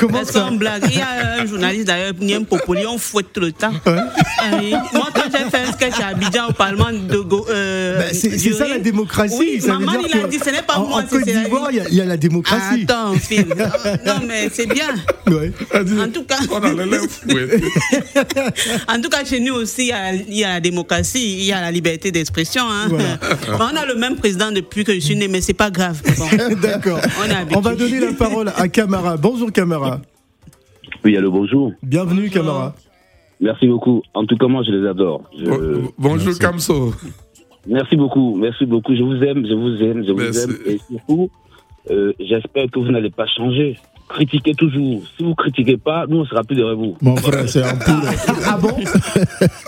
Comment 0.00 0.18
C'est 0.24 0.32
ça 0.32 0.40
sans 0.46 0.52
blague. 0.52 0.84
Il 0.90 0.98
y 0.98 1.00
a 1.00 1.40
un 1.42 1.46
journaliste 1.46 1.86
d'ailleurs, 1.86 2.12
Niem 2.20 2.44
Popoli, 2.46 2.86
on 2.86 2.98
fouette 2.98 3.32
tout 3.32 3.40
le 3.40 3.52
temps. 3.52 3.72
Ah. 3.86 4.50
Moi, 4.92 5.08
quand 5.14 5.22
j'ai 5.30 5.50
fait 5.50 5.68
un 5.68 5.72
sketch 5.72 6.00
à 6.00 6.08
Abidjan 6.08 6.48
au 6.48 6.52
Parlement 6.52 6.90
de 6.92 7.18
Go, 7.18 7.46
euh, 7.50 7.67
Ben, 7.98 8.08
c'est 8.12 8.38
c'est 8.38 8.52
ça 8.52 8.68
la 8.68 8.78
démocratie. 8.78 9.34
Oui, 9.38 9.60
ça 9.60 9.78
maman, 9.78 9.92
dire 9.92 10.00
il 10.14 10.20
a 10.24 10.28
dit, 10.28 10.38
ce 10.38 10.50
n'est 10.50 10.62
pas 10.62 10.78
en, 10.78 10.86
moi, 10.88 11.02
en 11.02 11.06
Côte 11.06 11.24
d'Ivoire, 11.24 11.70
il 11.72 11.82
y 11.92 11.96
y, 11.96 12.00
a 12.00 12.04
la 12.04 12.16
démocratie. 12.16 12.84
Attends, 12.84 13.14
Phil. 13.14 13.46
Non, 14.06 14.20
mais 14.26 14.48
c'est 14.52 14.66
bien. 14.66 14.88
Ouais. 15.26 15.52
En 15.74 16.08
tout 16.10 16.24
cas, 16.24 16.38
On 16.50 16.56
en 18.96 19.00
tout 19.00 19.08
cas, 19.08 19.24
chez 19.24 19.40
nous 19.40 19.54
aussi, 19.54 19.82
il 19.82 19.88
y 19.88 19.92
a, 19.92 20.14
il 20.14 20.34
y 20.34 20.44
a 20.44 20.48
la 20.54 20.60
démocratie, 20.60 21.38
il 21.38 21.44
y 21.44 21.52
a 21.52 21.60
la 21.60 21.70
liberté 21.70 22.10
d'expression. 22.10 22.62
hein. 22.68 22.86
Voilà. 22.88 23.18
On 23.72 23.76
a 23.76 23.86
le 23.86 23.94
même 23.96 24.16
président 24.16 24.50
depuis 24.52 24.84
que 24.84 24.94
je 24.94 25.00
suis 25.00 25.16
né, 25.16 25.28
mais 25.28 25.40
c'est 25.40 25.54
pas 25.54 25.70
grave. 25.70 26.00
Bon. 26.16 26.26
D'accord. 26.60 27.00
On 27.54 27.60
va 27.60 27.74
donner 27.74 28.00
la 28.00 28.12
parole 28.12 28.52
à 28.56 28.68
Camara. 28.68 29.16
Bonjour 29.16 29.52
Camara. 29.52 30.00
Oui, 31.04 31.16
allô, 31.16 31.30
bonjour. 31.30 31.72
Bienvenue 31.82 32.30
Camara. 32.30 32.74
Merci 33.40 33.68
beaucoup. 33.68 34.02
En 34.14 34.24
tout 34.26 34.36
cas, 34.36 34.46
moi, 34.48 34.62
je 34.66 34.72
les 34.72 34.88
adore. 34.88 35.22
Je- 35.38 35.80
Bonjour 35.96 36.36
Kamso. 36.38 36.92
Merci 37.68 37.96
beaucoup, 37.96 38.36
merci 38.36 38.66
beaucoup. 38.66 38.94
Je 38.96 39.02
vous 39.02 39.22
aime, 39.22 39.46
je 39.46 39.54
vous 39.54 39.82
aime, 39.82 40.04
je 40.04 40.12
vous 40.12 40.18
Merci. 40.18 40.44
aime. 40.44 40.56
Et 40.66 40.78
surtout, 40.90 41.30
euh, 41.90 42.12
j'espère 42.18 42.70
que 42.70 42.78
vous 42.78 42.90
n'allez 42.90 43.10
pas 43.10 43.26
changer. 43.26 43.76
critiquez 44.08 44.54
toujours. 44.54 45.02
Si 45.18 45.22
vous 45.22 45.34
critiquez 45.34 45.76
pas, 45.76 46.06
nous, 46.08 46.20
on 46.20 46.24
sera 46.24 46.42
plus 46.42 46.56
derrière 46.56 46.76
vous. 46.76 46.96
Mon 47.02 47.14
frère, 47.16 47.46
c'est 47.46 47.62
un 47.62 47.76
poule. 47.76 48.08
Ah 48.46 48.56
bon? 48.60 48.70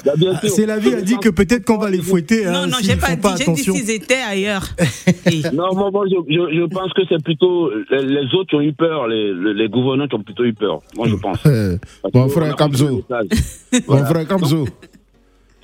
Bah. 0.02 0.12
C'est 0.48 0.64
la 0.64 0.78
vie 0.78 0.94
a 0.94 1.02
dit 1.02 1.18
que 1.18 1.28
peut-être 1.28 1.64
qu'on 1.66 1.76
va 1.76 1.90
les 1.90 2.00
fouetter. 2.00 2.46
Non, 2.46 2.50
hein, 2.54 2.66
non, 2.68 2.78
s'ils 2.78 2.86
j'ai 2.86 2.96
pas 2.96 3.14
pas 3.18 3.32
dit, 3.34 3.36
j'ai 3.36 3.36
dit 3.36 3.42
attention. 3.42 3.74
s'ils 3.74 3.90
étaient 3.90 4.14
ailleurs. 4.26 4.64
Non, 5.52 5.74
moi, 5.74 5.90
moi, 5.90 6.04
je, 6.10 6.16
je, 6.26 6.56
je 6.58 6.64
pense 6.66 6.90
que 6.94 7.02
c'est 7.08 7.22
plutôt 7.22 7.70
les, 7.90 8.02
les 8.02 8.34
autres 8.34 8.48
qui 8.48 8.54
ont 8.56 8.60
eu 8.62 8.72
peur, 8.72 9.08
les, 9.08 9.34
les, 9.34 9.52
les 9.54 9.68
gouvernants 9.68 10.08
qui 10.08 10.14
ont 10.14 10.22
plutôt 10.22 10.44
eu 10.44 10.54
peur. 10.54 10.80
Moi, 10.96 11.06
je 11.08 11.16
pense. 11.16 11.38
Euh, 11.46 11.76
Mon 12.14 12.28
frère 12.30 12.56
Kamzo. 12.56 13.04
Mon 13.88 14.04
frère 14.06 14.26
Kamzo. 14.26 14.66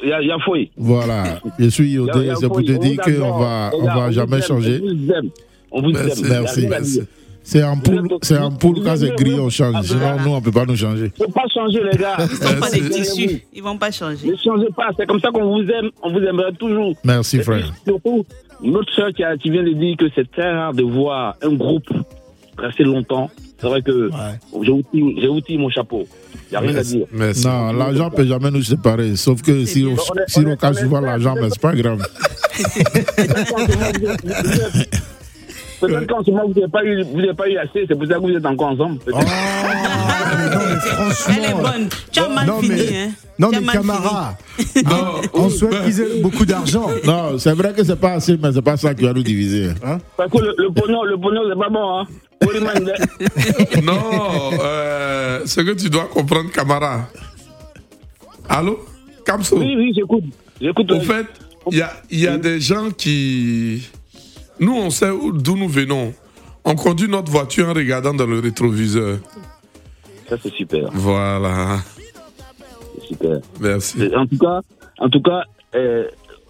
Il 0.03 0.09
y 0.09 0.13
a, 0.13 0.21
il 0.21 0.29
y 0.29 0.31
a 0.31 0.39
fouille. 0.39 0.71
Voilà. 0.77 1.41
Je 1.59 1.69
suis 1.69 1.85
Il 1.85 1.91
il 1.91 1.95
Yodé, 1.95 2.33
c'est 2.39 2.49
pour 2.49 2.63
te 2.63 2.73
On 2.73 2.79
dire 2.79 3.01
qu'on 3.01 3.39
va, 3.39 3.71
on 3.75 3.85
va 3.85 4.11
jamais 4.11 4.43
changer. 4.43 4.81
On 4.83 4.95
vous 4.95 5.13
aime. 5.13 5.31
On 5.71 5.83
vous 5.83 5.91
Merci. 5.91 6.63
Il 6.63 6.69
merci. 6.69 7.01
C'est 7.43 7.63
un 7.63 7.77
poule, 7.77 8.09
c'est 8.23 8.37
un 8.37 8.51
poule 8.51 8.83
quand 8.83 8.97
c'est 8.97 9.15
gris, 9.15 9.39
on 9.39 9.49
change. 9.51 9.75
Ah, 9.77 9.83
Sinon, 9.85 10.01
voilà. 10.01 10.23
nous, 10.25 10.31
on 10.33 10.41
peut 10.41 10.51
pas 10.51 10.65
nous 10.67 10.75
changer. 10.75 11.13
Faut 11.17 11.31
pas 11.31 11.45
changer, 11.55 11.81
les 11.93 11.97
gars. 11.97 12.17
Ils 12.19 12.29
sont 12.37 12.59
pas 12.61 12.71
des 12.71 12.91
tissus. 12.91 13.47
Ils 13.55 13.63
vont 13.63 13.79
pas 13.79 13.93
changer. 13.93 14.29
Ne 14.31 14.37
changez 14.37 14.67
pas. 14.77 14.89
C'est 14.99 15.07
comme 15.07 15.21
ça 15.21 15.31
qu'on 15.31 15.45
vous 15.63 15.71
aime. 15.71 15.91
On 16.03 16.11
vous 16.13 16.19
aimerait 16.19 16.53
toujours. 16.59 16.93
Merci, 17.05 17.39
frère. 17.45 17.73
surtout, 17.87 18.27
notre 18.63 18.93
soeur 18.93 19.13
qui, 19.13 19.23
a- 19.23 19.37
qui 19.37 19.51
vient 19.51 19.63
de 19.63 19.71
dire 19.75 19.97
que 19.97 20.07
c'est 20.17 20.29
très 20.29 20.51
rare 20.53 20.75
de 20.75 20.83
voir 20.83 21.37
un 21.41 21.53
groupe 21.55 21.89
rester 22.59 22.83
longtemps. 22.83 23.31
C'est 23.61 23.69
vrai 23.69 23.81
que 23.81 24.11
j'ai 24.63 25.29
outil 25.29 25.57
mon 25.57 25.71
chapeau. 25.71 26.05
Il 26.49 26.53
n'y 26.53 26.57
a 26.57 26.61
rien 26.61 26.77
à 26.77 26.83
dire. 26.83 27.07
Non, 27.45 27.73
l'argent 27.73 28.11
peut 28.11 28.27
jamais 28.27 28.51
nous 28.51 28.63
séparer. 28.63 29.17
Sauf 29.17 29.43
que 29.43 29.65
si 29.65 29.85
on, 29.85 29.97
si 30.29 30.45
on 30.47 30.57
cache 30.57 30.77
souvent 30.77 31.01
l'argent, 31.01 31.35
mais 31.41 31.49
c'est 31.51 31.61
pas 31.61 31.75
grave. 31.75 32.07
Peut-être 35.81 36.07
qu'en 36.07 36.25
ce 36.25 36.31
moment, 36.31 36.45
vous 36.49 36.55
n'avez 36.59 36.73
pas, 36.73 36.83
eu- 36.85 37.03
vous 37.03 37.19
n'avez 37.21 37.35
pas 37.35 37.49
eu 37.51 37.59
assez. 37.59 37.85
C'est 37.87 37.95
pour 37.95 38.07
ça 38.07 38.15
que 38.15 38.21
vous 38.21 38.31
êtes 38.31 38.47
encore 38.47 38.69
ensemble. 38.69 38.99
Oh, 39.13 39.19
mais 39.19 40.51
non, 40.51 40.61
mais 40.71 40.81
franchement. 40.81 41.35
Elle 41.37 41.45
est 41.45 41.53
bonne. 41.55 41.89
Tu 42.11 42.21
as 42.21 42.29
mal 42.29 42.47
Non, 42.47 42.61
fini, 42.63 42.75
mais- 42.77 42.97
hein. 42.97 43.11
Non, 43.39 43.51
mais 43.51 43.59
on 45.35 45.51
souhaite 45.51 45.85
qu'ils 45.85 46.01
aient 46.01 46.21
beaucoup 46.23 46.47
d'argent. 46.47 46.89
Non, 47.05 47.37
c'est 47.39 47.53
vrai 47.53 47.75
que 47.75 47.85
c'est 47.85 48.01
pas 48.01 48.13
assez, 48.15 48.39
mais 48.43 48.51
c'est 48.55 48.63
pas 48.63 48.79
ça 48.79 48.95
qui 48.95 49.05
va 49.05 49.13
nous 49.13 49.23
diviser. 49.23 49.69
Parce 50.17 50.31
que 50.31 50.39
le, 50.39 50.55
le 50.57 50.71
pognon, 50.73 51.03
le 51.05 51.19
pognon, 51.19 51.43
c'est 51.53 51.59
pas 51.59 51.69
bon. 51.69 51.99
Hein. 52.01 52.07
Non, 53.83 54.51
euh, 54.61 55.41
ce 55.47 55.61
que 55.61 55.73
tu 55.73 55.89
dois 55.91 56.05
comprendre, 56.07 56.51
camarade. 56.51 57.03
Allô? 58.49 58.79
Kamso 59.25 59.59
Oui, 59.59 59.75
oui, 59.77 59.93
j'écoute. 59.95 60.25
J'écoute. 60.61 60.93
Au 60.93 61.01
fait, 61.01 61.27
il 61.71 61.79
y 61.79 61.83
a, 61.83 61.91
il 62.11 62.21
y 62.21 62.27
a 62.29 62.37
des 62.39 62.61
gens 62.61 62.91
qui. 62.91 63.89
Nous, 64.61 64.75
on 64.75 64.91
sait 64.91 65.11
où- 65.11 65.33
d'où 65.33 65.57
nous 65.57 65.69
venons. 65.69 66.15
On 66.65 66.75
conduit 66.75 67.09
notre 67.09 67.31
voiture 67.31 67.69
en 67.69 67.73
regardant 67.75 68.15
dans 68.15 68.27
le 68.27 68.39
rétroviseur. 68.41 69.19
Ça, 70.29 70.37
c'est 70.43 70.53
super. 70.53 70.89
Voilà. 70.93 71.79
C'est 73.01 73.07
super. 73.09 73.39
Merci. 73.61 73.99
En 74.17 74.27
tout 74.27 74.39
cas, 74.39 74.61
en 74.99 75.09
tout 75.09 75.23
cas 75.23 75.43
euh, 75.75 76.05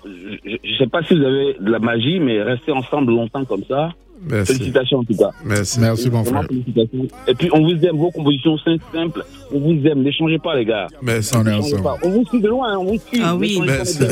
je 0.05 0.51
ne 0.73 0.77
sais 0.79 0.87
pas 0.87 1.03
si 1.03 1.15
vous 1.19 1.25
avez 1.25 1.55
de 1.61 1.71
la 1.71 1.79
magie, 1.79 2.21
mais 2.21 2.43
restez 2.43 2.73
ensemble 2.73 3.13
longtemps 3.13 3.45
comme 3.45 3.65
ça. 3.69 3.91
Merci. 4.29 4.55
Félicitations 4.55 4.99
en 4.99 5.05
tout 5.05 5.17
cas. 5.17 5.31
Merci. 5.45 5.81
Merci, 5.81 6.11
mon 6.11 6.25
frère. 6.25 6.45
félicitations. 6.49 7.07
Et 7.29 7.35
puis 7.35 7.49
on 7.53 7.63
vous 7.63 7.85
aime, 7.85 7.97
vos 7.97 8.11
compositions 8.11 8.57
sont 8.59 8.79
simples. 8.93 9.25
On 9.53 9.61
vous 9.61 9.87
aime, 9.87 10.03
ne 10.03 10.11
changez 10.11 10.39
pas 10.39 10.57
les 10.57 10.65
gars. 10.65 10.87
Merci. 11.03 11.33
On 11.37 11.47
est 11.47 11.53
ensemble. 11.53 11.83
vous 12.05 12.25
suit 12.27 12.41
de 12.41 12.49
loin, 12.49 12.73
hein, 12.73 12.77
on 12.81 12.85
vous 12.87 12.99
suit. 13.09 13.21
Ah 13.23 13.37
oui. 13.37 13.61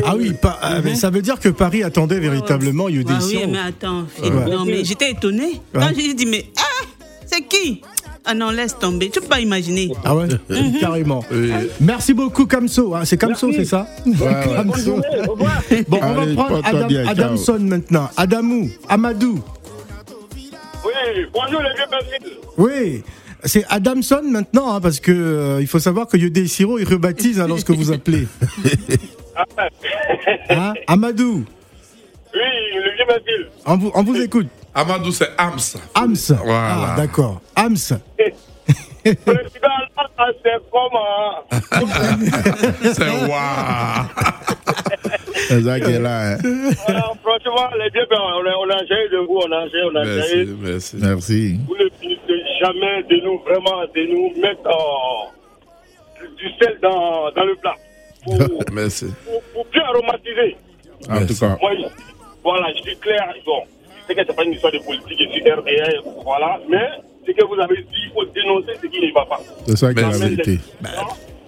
Ah 0.04 0.14
oui, 0.16 0.32
pas- 0.40 0.58
ah, 0.62 0.80
mais 0.84 0.94
ça 0.94 1.10
veut 1.10 1.22
dire 1.22 1.38
que 1.40 1.48
Paris 1.48 1.82
attendait 1.82 2.20
véritablement 2.20 2.88
Yodé 2.88 3.12
Ah 3.14 3.20
oui, 3.26 3.38
mais 3.50 3.58
attends. 3.58 4.04
Ouais. 4.22 4.50
Non, 4.50 4.64
mais 4.64 4.84
j'étais 4.84 5.10
étonnée. 5.10 5.60
Quand 5.72 5.88
j'ai 5.96 6.14
dit, 6.14 6.26
mais 6.26 6.44
ah, 6.58 6.84
c'est 7.26 7.42
qui? 7.48 7.80
Ah 8.26 8.32
non, 8.32 8.50
laisse 8.50 8.78
tomber. 8.78 9.10
Tu 9.10 9.20
peux 9.20 9.26
pas 9.26 9.40
imaginer. 9.40 9.90
Ah 10.02 10.16
ouais, 10.16 10.28
carrément. 10.80 11.22
Oui. 11.30 11.50
Merci 11.80 12.14
beaucoup, 12.14 12.46
Kamso. 12.46 12.94
hein. 12.94 13.04
C'est 13.04 13.18
Kamso, 13.18 13.52
c'est 13.52 13.66
ça? 13.66 13.86
Kamso. 14.06 14.94
revoir. 15.28 15.62
Bon, 15.88 15.98
on 16.02 16.14
va 16.14 16.34
prendre 16.34 16.60
Adam-. 16.64 17.06
Adamson 17.08 17.58
maintenant. 17.60 18.08
Adamou, 18.16 18.70
Amadou. 18.88 19.40
Oui, 20.84 21.26
bonjour 21.32 21.60
les 21.62 21.70
vieux 21.74 21.86
personnes. 21.90 22.38
Oui. 22.58 23.02
C'est 23.46 23.64
Adamson 23.68 24.22
maintenant, 24.24 24.74
hein, 24.74 24.80
parce 24.80 25.00
que 25.00 25.12
euh, 25.12 25.60
il 25.60 25.66
faut 25.66 25.78
savoir 25.78 26.06
que 26.06 26.16
Yodé 26.16 26.46
Siro, 26.46 26.78
il 26.78 26.88
rebaptise 26.88 27.40
hein, 27.40 27.46
lorsque 27.46 27.70
vous 27.70 27.92
appelez. 27.92 28.26
Hein 30.48 30.74
Amadou, 30.86 31.44
Oui, 32.32 32.40
le 32.74 32.94
vieux 32.94 33.04
Basile. 33.08 33.48
on 33.66 33.76
vous, 33.76 33.90
on 33.94 34.02
vous 34.04 34.16
écoute. 34.20 34.46
Amadou, 34.74 35.10
c'est 35.10 35.30
Ams. 35.36 35.58
Ams. 35.94 36.14
Voilà. 36.44 36.92
Ah, 36.92 36.94
d'accord. 36.96 37.40
Ams. 37.56 37.76
C'est 39.04 39.18
comment 40.72 41.44
C'est 42.82 43.10
waouh. 43.28 44.06
C'est 45.48 45.62
ça 45.62 45.80
qui 45.80 45.90
est 45.90 46.00
là. 46.00 46.32
hein. 46.32 46.38
Alors, 46.86 47.16
Les 47.78 47.90
ben, 47.90 48.16
on 48.20 48.46
a, 48.46 48.54
on 48.58 48.70
a 48.70 48.84
géré 48.86 49.08
de 49.10 49.18
vous, 49.18 49.38
on 49.46 49.52
a 49.52 49.68
géré, 49.68 49.84
on 49.90 49.96
a 49.96 50.04
Merci, 50.04 50.30
géré. 50.30 50.46
merci. 50.60 50.96
Merci. 51.00 51.56
Vous 51.68 51.76
ne 51.76 51.88
finissez 52.00 52.42
jamais 52.60 53.02
de 53.04 53.24
nous, 53.24 53.38
vraiment, 53.40 53.82
de 53.94 54.02
nous 54.12 54.40
mettre 54.40 54.70
du 56.38 56.48
sel 56.60 56.78
dans, 56.82 57.30
dans 57.32 57.44
le 57.44 57.54
plat. 57.56 57.74
Pour, 58.24 58.38
Merci. 58.72 59.06
pour, 59.24 59.42
pour 59.52 59.66
bien 59.72 59.82
aromatiser. 59.82 60.56
En 61.10 61.26
tout 61.26 61.34
cas, 61.38 61.56
Moi, 61.60 61.72
je- 61.78 62.02
voilà, 62.42 62.72
je 62.76 62.82
suis 62.82 62.96
clair. 62.96 63.34
Bon, 63.44 63.60
je 64.00 64.06
sais 64.06 64.14
que 64.14 64.20
c'est 64.26 64.36
pas 64.36 64.44
une 64.44 64.52
histoire 64.52 64.72
de 64.72 64.78
politique, 64.78 65.18
je 65.18 65.30
suis 65.30 65.50
RDR, 65.50 66.02
voilà. 66.24 66.58
Mais 66.68 66.86
ce 67.26 67.32
que 67.32 67.44
vous 67.46 67.60
avez 67.60 67.76
dit, 67.76 67.88
il 68.06 68.10
faut 68.12 68.24
dénoncer 68.26 68.72
ce 68.82 68.86
qui 68.86 69.00
ne 69.06 69.12
va 69.12 69.24
pas. 69.26 69.40
c'est 69.66 69.76
ça 69.76 69.92
qui 69.94 70.00
est 70.00 70.02
la 70.02 70.08
vérité. 70.10 70.58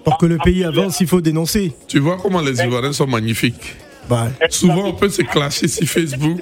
Pour 0.04 0.18
que 0.18 0.26
le 0.26 0.38
pays 0.38 0.62
avance, 0.64 1.00
il 1.00 1.06
faut 1.08 1.20
dénoncer. 1.20 1.72
Tu 1.88 1.98
vois 1.98 2.16
comment 2.22 2.40
les 2.40 2.60
Ivoiriens 2.62 2.92
sont 2.92 3.06
magnifiques. 3.08 3.74
Souvent, 4.50 4.86
on 4.88 4.92
peut 4.92 5.08
se 5.08 5.22
clasher 5.22 5.68
sur 5.68 5.86
Facebook, 5.86 6.40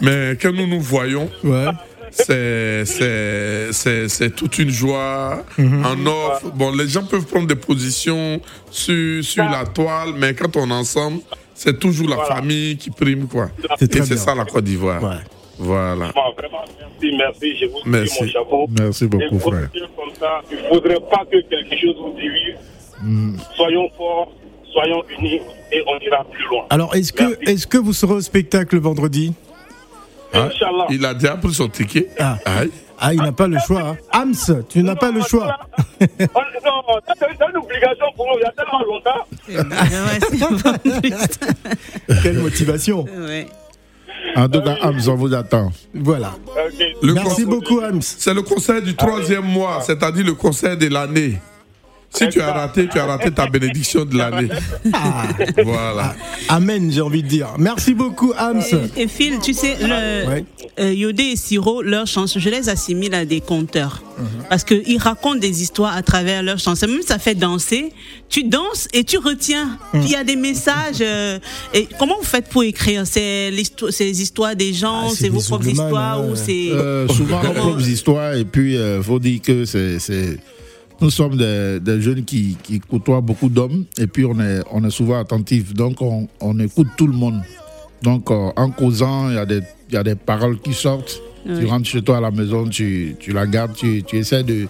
mais 0.00 0.36
quand 0.40 0.52
nous 0.52 0.66
nous 0.66 0.80
voyons, 0.80 1.28
ouais. 1.44 1.66
c'est 2.10 2.84
c'est- 2.86 3.72
c'est- 3.72 4.08
c'est 4.08 4.30
toute 4.34 4.58
une 4.58 4.70
joie 4.70 5.44
en 5.58 6.06
offre. 6.06 6.50
Bon, 6.54 6.74
les 6.74 6.88
gens 6.88 7.04
peuvent 7.04 7.26
prendre 7.26 7.46
des 7.46 7.56
positions 7.56 8.40
sur, 8.70 9.22
sur 9.24 9.44
la 9.44 9.64
toile, 9.66 10.10
mais 10.16 10.34
quand 10.34 10.56
on 10.56 10.68
est 10.70 10.72
ensemble, 10.72 11.20
c'est 11.54 11.78
toujours 11.78 12.08
la 12.08 12.24
famille 12.24 12.76
qui 12.76 12.90
prime, 12.90 13.26
quoi. 13.28 13.50
C'est 13.78 13.94
Et 13.94 14.00
c'est 14.02 14.14
bien. 14.14 14.16
ça 14.16 14.34
la 14.34 14.44
Côte 14.44 14.64
d'Ivoire. 14.64 15.02
Ouais. 15.02 15.16
Voilà. 15.58 16.12
Vraiment, 16.36 16.64
merci, 16.78 17.16
merci. 17.18 17.56
Je 17.60 17.66
vous 17.66 17.78
Merci. 17.84 18.14
dis 18.14 18.24
mon 18.26 18.30
chapeau. 18.30 18.66
Merci 18.78 19.06
beaucoup, 19.08 19.38
frère. 19.40 19.68
dire 19.74 19.90
comme 19.96 20.14
ça, 20.18 20.40
il 20.52 20.56
ne 20.56 20.62
faudrait 20.68 21.00
pas 21.10 21.24
que 21.30 21.40
quelque 21.50 21.76
chose 21.80 21.96
vous 22.00 22.14
divise. 22.14 22.54
Hmm. 23.02 23.36
Soyons 23.56 23.88
forts, 23.96 24.32
soyons 24.72 25.02
unis 25.18 25.40
et 25.72 25.82
on 25.86 25.98
ira 25.98 26.24
plus 26.30 26.44
loin. 26.46 26.64
Alors, 26.70 26.94
est-ce 26.94 27.12
que, 27.12 27.38
est-ce 27.50 27.66
que 27.66 27.78
vous 27.78 27.92
serez 27.92 28.14
au 28.14 28.20
spectacle 28.20 28.78
vendredi? 28.78 29.32
Inch'Allah. 30.32 30.86
Il 30.90 31.04
a 31.06 31.14
déjà 31.14 31.36
pris 31.36 31.54
son 31.54 31.68
ticket. 31.68 32.08
Ah. 32.18 32.36
Aïe. 32.44 32.70
Ah, 33.00 33.14
il 33.14 33.20
n'a 33.22 33.30
pas 33.32 33.46
le 33.46 33.58
choix. 33.64 33.80
hein. 33.80 33.96
Ams, 34.12 34.34
tu 34.68 34.82
n'as 34.82 34.96
pas 34.96 35.12
le 35.12 35.22
choix. 35.22 35.56
On- 36.00 36.04
non, 36.04 37.00
ça, 37.06 37.14
c'est 37.18 37.26
une 37.48 37.56
obligation 37.56 38.06
pour 38.16 38.26
nous. 38.26 38.38
Il 38.38 38.42
y 38.42 38.44
a 38.44 38.52
tellement 38.52 38.82
longtemps. 38.84 39.24
Ouais, 39.48 40.18
c'est- 42.06 42.22
Quelle 42.22 42.38
motivation. 42.40 43.04
ouais. 43.04 43.46
En 44.36 44.48
tout 44.48 44.60
cas, 44.60 44.76
Ams, 44.82 45.00
on 45.08 45.14
vous 45.14 45.32
attend. 45.32 45.70
Voilà. 45.94 46.32
Merci 47.02 47.44
beaucoup, 47.44 47.80
Ams. 47.80 48.02
C'est 48.02 48.34
le 48.34 48.42
concert 48.42 48.82
du 48.82 48.94
troisième 48.96 49.44
mois, 49.46 49.80
c'est-à-dire 49.80 50.26
le 50.26 50.34
concert 50.34 50.76
de 50.76 50.88
l'année. 50.88 51.34
Si 52.10 52.28
tu 52.30 52.40
as 52.40 52.52
raté, 52.52 52.88
tu 52.88 52.98
as 52.98 53.04
raté 53.06 53.30
ta 53.30 53.46
bénédiction 53.48 54.04
de 54.04 54.16
l'année. 54.16 54.48
Ah. 54.92 55.24
Voilà. 55.62 56.16
Amen, 56.48 56.90
j'ai 56.90 57.00
envie 57.02 57.22
de 57.22 57.28
dire. 57.28 57.48
Merci 57.58 57.94
beaucoup, 57.94 58.32
Ams. 58.36 58.62
Et 58.96 59.06
Phil, 59.08 59.38
tu 59.40 59.52
sais, 59.52 59.76
le, 59.80 60.26
Ouais. 60.28 60.44
euh, 60.80 60.92
Yodé 60.94 61.22
et 61.24 61.36
Siro, 61.36 61.82
leurs 61.82 62.06
chansons, 62.06 62.40
je 62.40 62.48
les 62.48 62.68
assimile 62.70 63.14
à 63.14 63.24
des 63.24 63.40
conteurs. 63.40 64.02
Mhm. 64.18 64.26
Parce 64.48 64.64
qu'ils 64.64 64.98
racontent 64.98 65.38
des 65.38 65.62
histoires 65.62 65.94
à 65.94 66.02
travers 66.02 66.42
leurs 66.42 66.58
chansons. 66.58 66.86
Même 66.88 67.02
ça 67.06 67.18
fait 67.18 67.34
danser. 67.36 67.92
Tu 68.28 68.42
danses 68.44 68.88
et 68.92 69.04
tu 69.04 69.18
retiens. 69.18 69.78
Mhm. 69.92 70.02
Il 70.02 70.10
y 70.10 70.16
a 70.16 70.24
des 70.24 70.36
messages. 70.36 70.96
euh, 71.02 71.38
et 71.74 71.86
comment 71.98 72.16
vous 72.18 72.24
faites 72.26 72.48
pour 72.48 72.64
écrire? 72.64 73.02
C'est 73.06 73.52
c'est 73.90 74.04
les 74.04 74.22
histoires 74.22 74.56
des 74.56 74.72
gens, 74.72 75.08
Ah, 75.08 75.14
c'est 75.14 75.28
vos 75.28 75.40
propres 75.42 75.68
histoires 75.68 76.18
hein. 76.20 76.28
ou 76.32 76.36
c'est. 76.36 76.70
Euh, 76.72 77.06
souvent 77.08 77.42
nos 77.42 77.52
propres 77.52 77.86
histoires 77.86 78.34
et 78.34 78.44
puis 78.44 78.74
il 78.74 79.02
faut 79.02 79.18
dire 79.18 79.40
que 79.42 79.64
c'est- 79.66 79.98
nous 81.00 81.10
sommes 81.10 81.36
des, 81.36 81.78
des 81.80 82.00
jeunes 82.00 82.24
qui, 82.24 82.56
qui 82.62 82.80
côtoient 82.80 83.20
beaucoup 83.20 83.48
d'hommes 83.48 83.84
et 83.98 84.06
puis 84.06 84.24
on 84.24 84.38
est 84.40 84.62
on 84.72 84.84
est 84.84 84.90
souvent 84.90 85.20
attentifs. 85.20 85.72
Donc 85.74 86.00
on, 86.02 86.28
on 86.40 86.58
écoute 86.58 86.88
tout 86.96 87.06
le 87.06 87.12
monde. 87.12 87.40
Donc 88.02 88.30
euh, 88.30 88.50
en 88.56 88.70
causant 88.70 89.28
il 89.28 89.34
y 89.36 89.38
a 89.38 89.46
des 89.46 89.60
il 89.88 89.94
y 89.94 89.96
a 89.96 90.02
des 90.02 90.14
paroles 90.16 90.58
qui 90.60 90.72
sortent. 90.74 91.20
Tu 91.46 91.64
rentres 91.64 91.88
chez 91.88 92.02
toi 92.02 92.18
à 92.18 92.20
la 92.20 92.30
maison 92.30 92.68
tu, 92.68 93.16
tu 93.18 93.32
la 93.32 93.46
gardes 93.46 93.72
tu, 93.74 94.02
tu 94.02 94.18
essaies 94.18 94.42
de 94.42 94.66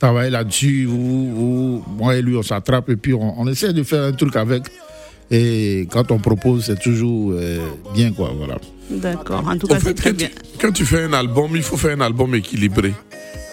travailler 0.00 0.30
là-dessus. 0.30 0.86
Ou, 0.86 1.82
moi 1.98 2.16
et 2.16 2.22
lui 2.22 2.36
on 2.36 2.42
s'attrape 2.42 2.88
et 2.88 2.96
puis 2.96 3.12
on, 3.12 3.40
on 3.40 3.46
essaie 3.48 3.72
de 3.72 3.82
faire 3.82 4.04
un 4.04 4.12
truc 4.12 4.36
avec. 4.36 4.62
Et 5.30 5.86
quand 5.90 6.10
on 6.10 6.18
propose 6.18 6.64
c'est 6.66 6.78
toujours 6.80 7.32
euh, 7.34 7.58
bien 7.94 8.12
quoi 8.12 8.32
voilà. 8.36 8.56
D'accord. 8.90 9.46
En 9.48 9.56
tout 9.58 9.66
En 9.66 9.74
cas, 9.74 9.80
c'est 9.80 9.94
très 9.94 10.10
quand 10.10 10.16
bien. 10.16 10.28
tu, 10.28 10.58
quand 10.60 10.72
tu 10.72 10.84
fais 10.84 11.02
un 11.04 11.12
album, 11.12 11.50
il 11.54 11.62
faut 11.62 11.76
faire 11.78 11.96
un 11.96 12.00
album 12.02 12.34
équilibré. 12.34 12.92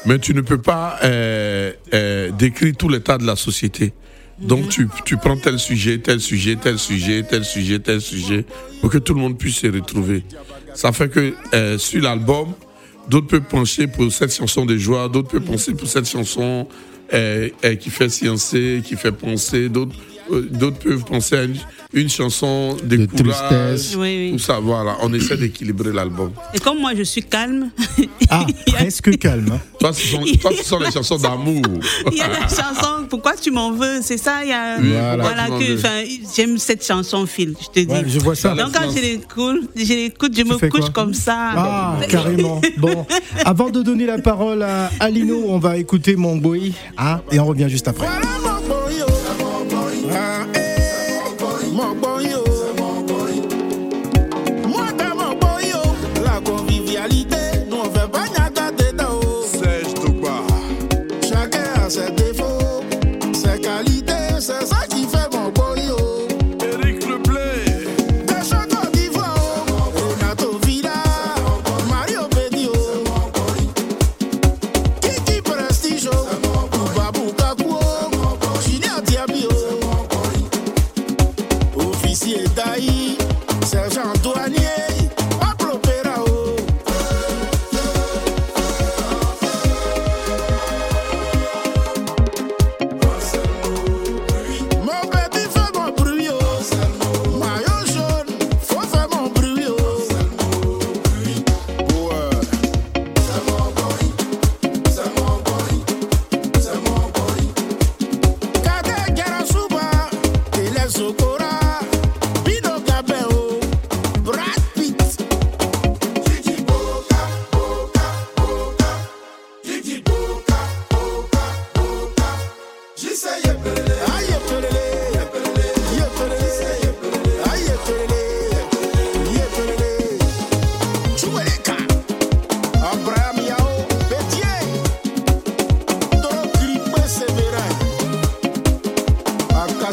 Mais 0.06 0.20
tu 0.20 0.34
ne 0.34 0.42
peux 0.42 0.62
pas 0.62 1.00
euh, 1.04 1.72
euh, 1.94 2.32
décrire 2.32 2.76
tout 2.78 2.90
l'état 2.90 3.18
de 3.18 3.26
la 3.26 3.36
société. 3.36 3.94
Donc 4.42 4.70
tu, 4.70 4.88
tu 5.06 5.18
prends 5.18 5.38
tel 5.38 5.60
sujet, 5.60 5.98
tel 5.98 6.22
sujet, 6.22 6.56
tel 6.56 6.80
sujet, 6.80 7.24
tel 7.24 7.44
sujet, 7.44 7.80
tel 7.80 8.00
sujet, 8.00 8.46
pour 8.80 8.90
que 8.90 8.98
tout 8.98 9.14
le 9.14 9.20
monde 9.20 9.38
puisse 9.38 9.58
se 9.58 9.68
retrouver. 9.68 10.24
Ça 10.76 10.92
fait 10.92 11.10
que 11.10 11.34
euh, 11.54 11.78
sur 11.78 12.02
l'album, 12.02 12.54
d'autres 13.10 13.28
peuvent 13.28 13.42
pencher 13.42 13.88
pour 13.88 14.12
cette 14.12 14.34
chanson 14.34 14.66
de 14.66 14.78
joie, 14.78 15.10
d'autres 15.10 15.30
peuvent 15.30 15.42
penser 15.42 15.74
pour 15.74 15.88
cette 15.88 16.08
chanson 16.08 16.68
euh, 17.14 17.50
euh, 17.66 17.76
qui 17.76 17.90
fait 17.90 18.08
sciencer, 18.08 18.82
qui 18.86 18.96
fait 18.96 19.12
penser, 19.12 19.68
d'autres 19.68 19.96
d'autres 20.52 20.80
peuvent 20.80 21.04
penser 21.06 21.36
à 21.38 21.44
une, 21.44 21.56
une 21.94 22.10
chanson 22.10 22.78
de, 22.84 23.06
tristesse. 23.06 23.96
Oui, 23.98 24.18
oui. 24.18 24.32
tout 24.34 24.40
ça, 24.40 24.60
voilà. 24.62 24.98
On 25.02 25.14
essaie 25.14 25.38
d'équilibrer 25.38 25.92
l'album. 25.92 26.32
Et 26.54 26.60
comme 26.60 26.80
moi, 26.80 26.92
je 26.96 27.04
suis 27.04 27.24
calme, 27.24 27.70
Ah, 28.30 28.46
presque 28.68 29.18
calme. 29.18 29.52
hein. 29.54 29.60
Toi, 29.80 29.94
ce 29.94 30.08
sont, 30.08 30.24
toi, 30.42 30.52
ce 30.58 30.64
sont 30.64 30.80
les 30.80 30.92
chansons 30.92 31.18
d'amour. 31.18 31.62
il 32.12 32.18
y 32.18 32.22
a 32.22 32.28
la 32.28 32.42
chanson 32.48 33.06
Pourquoi 33.10 33.34
tu 33.36 33.52
m'en 33.52 33.72
veux 33.72 34.00
C'est 34.02 34.18
ça, 34.18 34.44
il 34.44 34.50
y 34.50 34.54
a. 34.54 34.78
Oui, 34.80 34.90
voilà, 35.20 35.48
enfin, 35.52 36.04
J'aime 36.36 36.58
cette 36.58 36.86
chanson, 36.86 37.26
Phil, 37.26 37.56
je 37.62 37.68
te 37.68 37.80
dis. 37.86 37.92
Ouais, 37.92 38.04
je 38.08 38.20
vois 38.20 38.36
ça. 38.36 38.54
Donc 38.54 38.72
quand 38.74 38.90
je 38.96 39.02
l'écoute, 39.02 39.70
je 39.76 39.94
l'écoute, 39.94 40.34
je 40.38 40.44
me 40.44 40.70
couche 40.70 40.90
comme 40.92 41.14
ça. 41.14 41.36
Ah, 41.56 41.98
carrément. 42.08 42.62
Bon, 42.78 43.06
avant 43.46 43.70
de 43.70 43.82
donner 43.82 44.06
la 44.06 44.20
parole 44.20 44.64
à 44.64 44.90
Alino, 45.00 45.46
on 45.48 45.60
va 45.60 45.78
écouter 45.78 46.16
mon 46.16 46.36
boy, 46.38 46.74
hein, 46.98 47.22
et 47.32 47.40
on 47.40 47.46
revient 47.46 47.68
juste 47.70 47.88
après. 47.88 48.08
Eh, 50.12 51.72
mon 51.72 51.94
boy, 51.96 52.34
oh. 52.36 52.39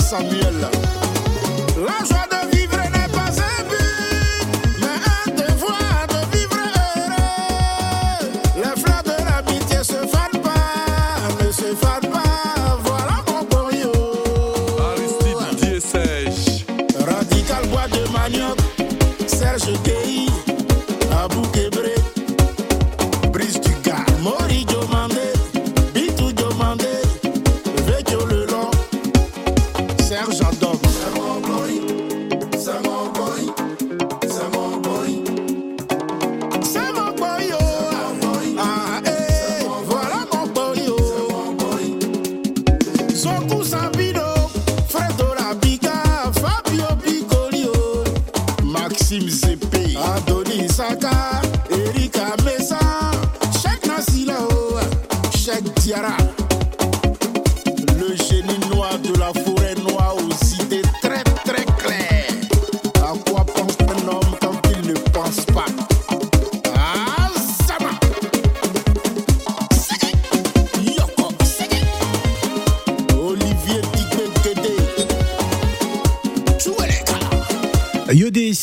Samuel. 0.06 0.70
La 1.84 2.04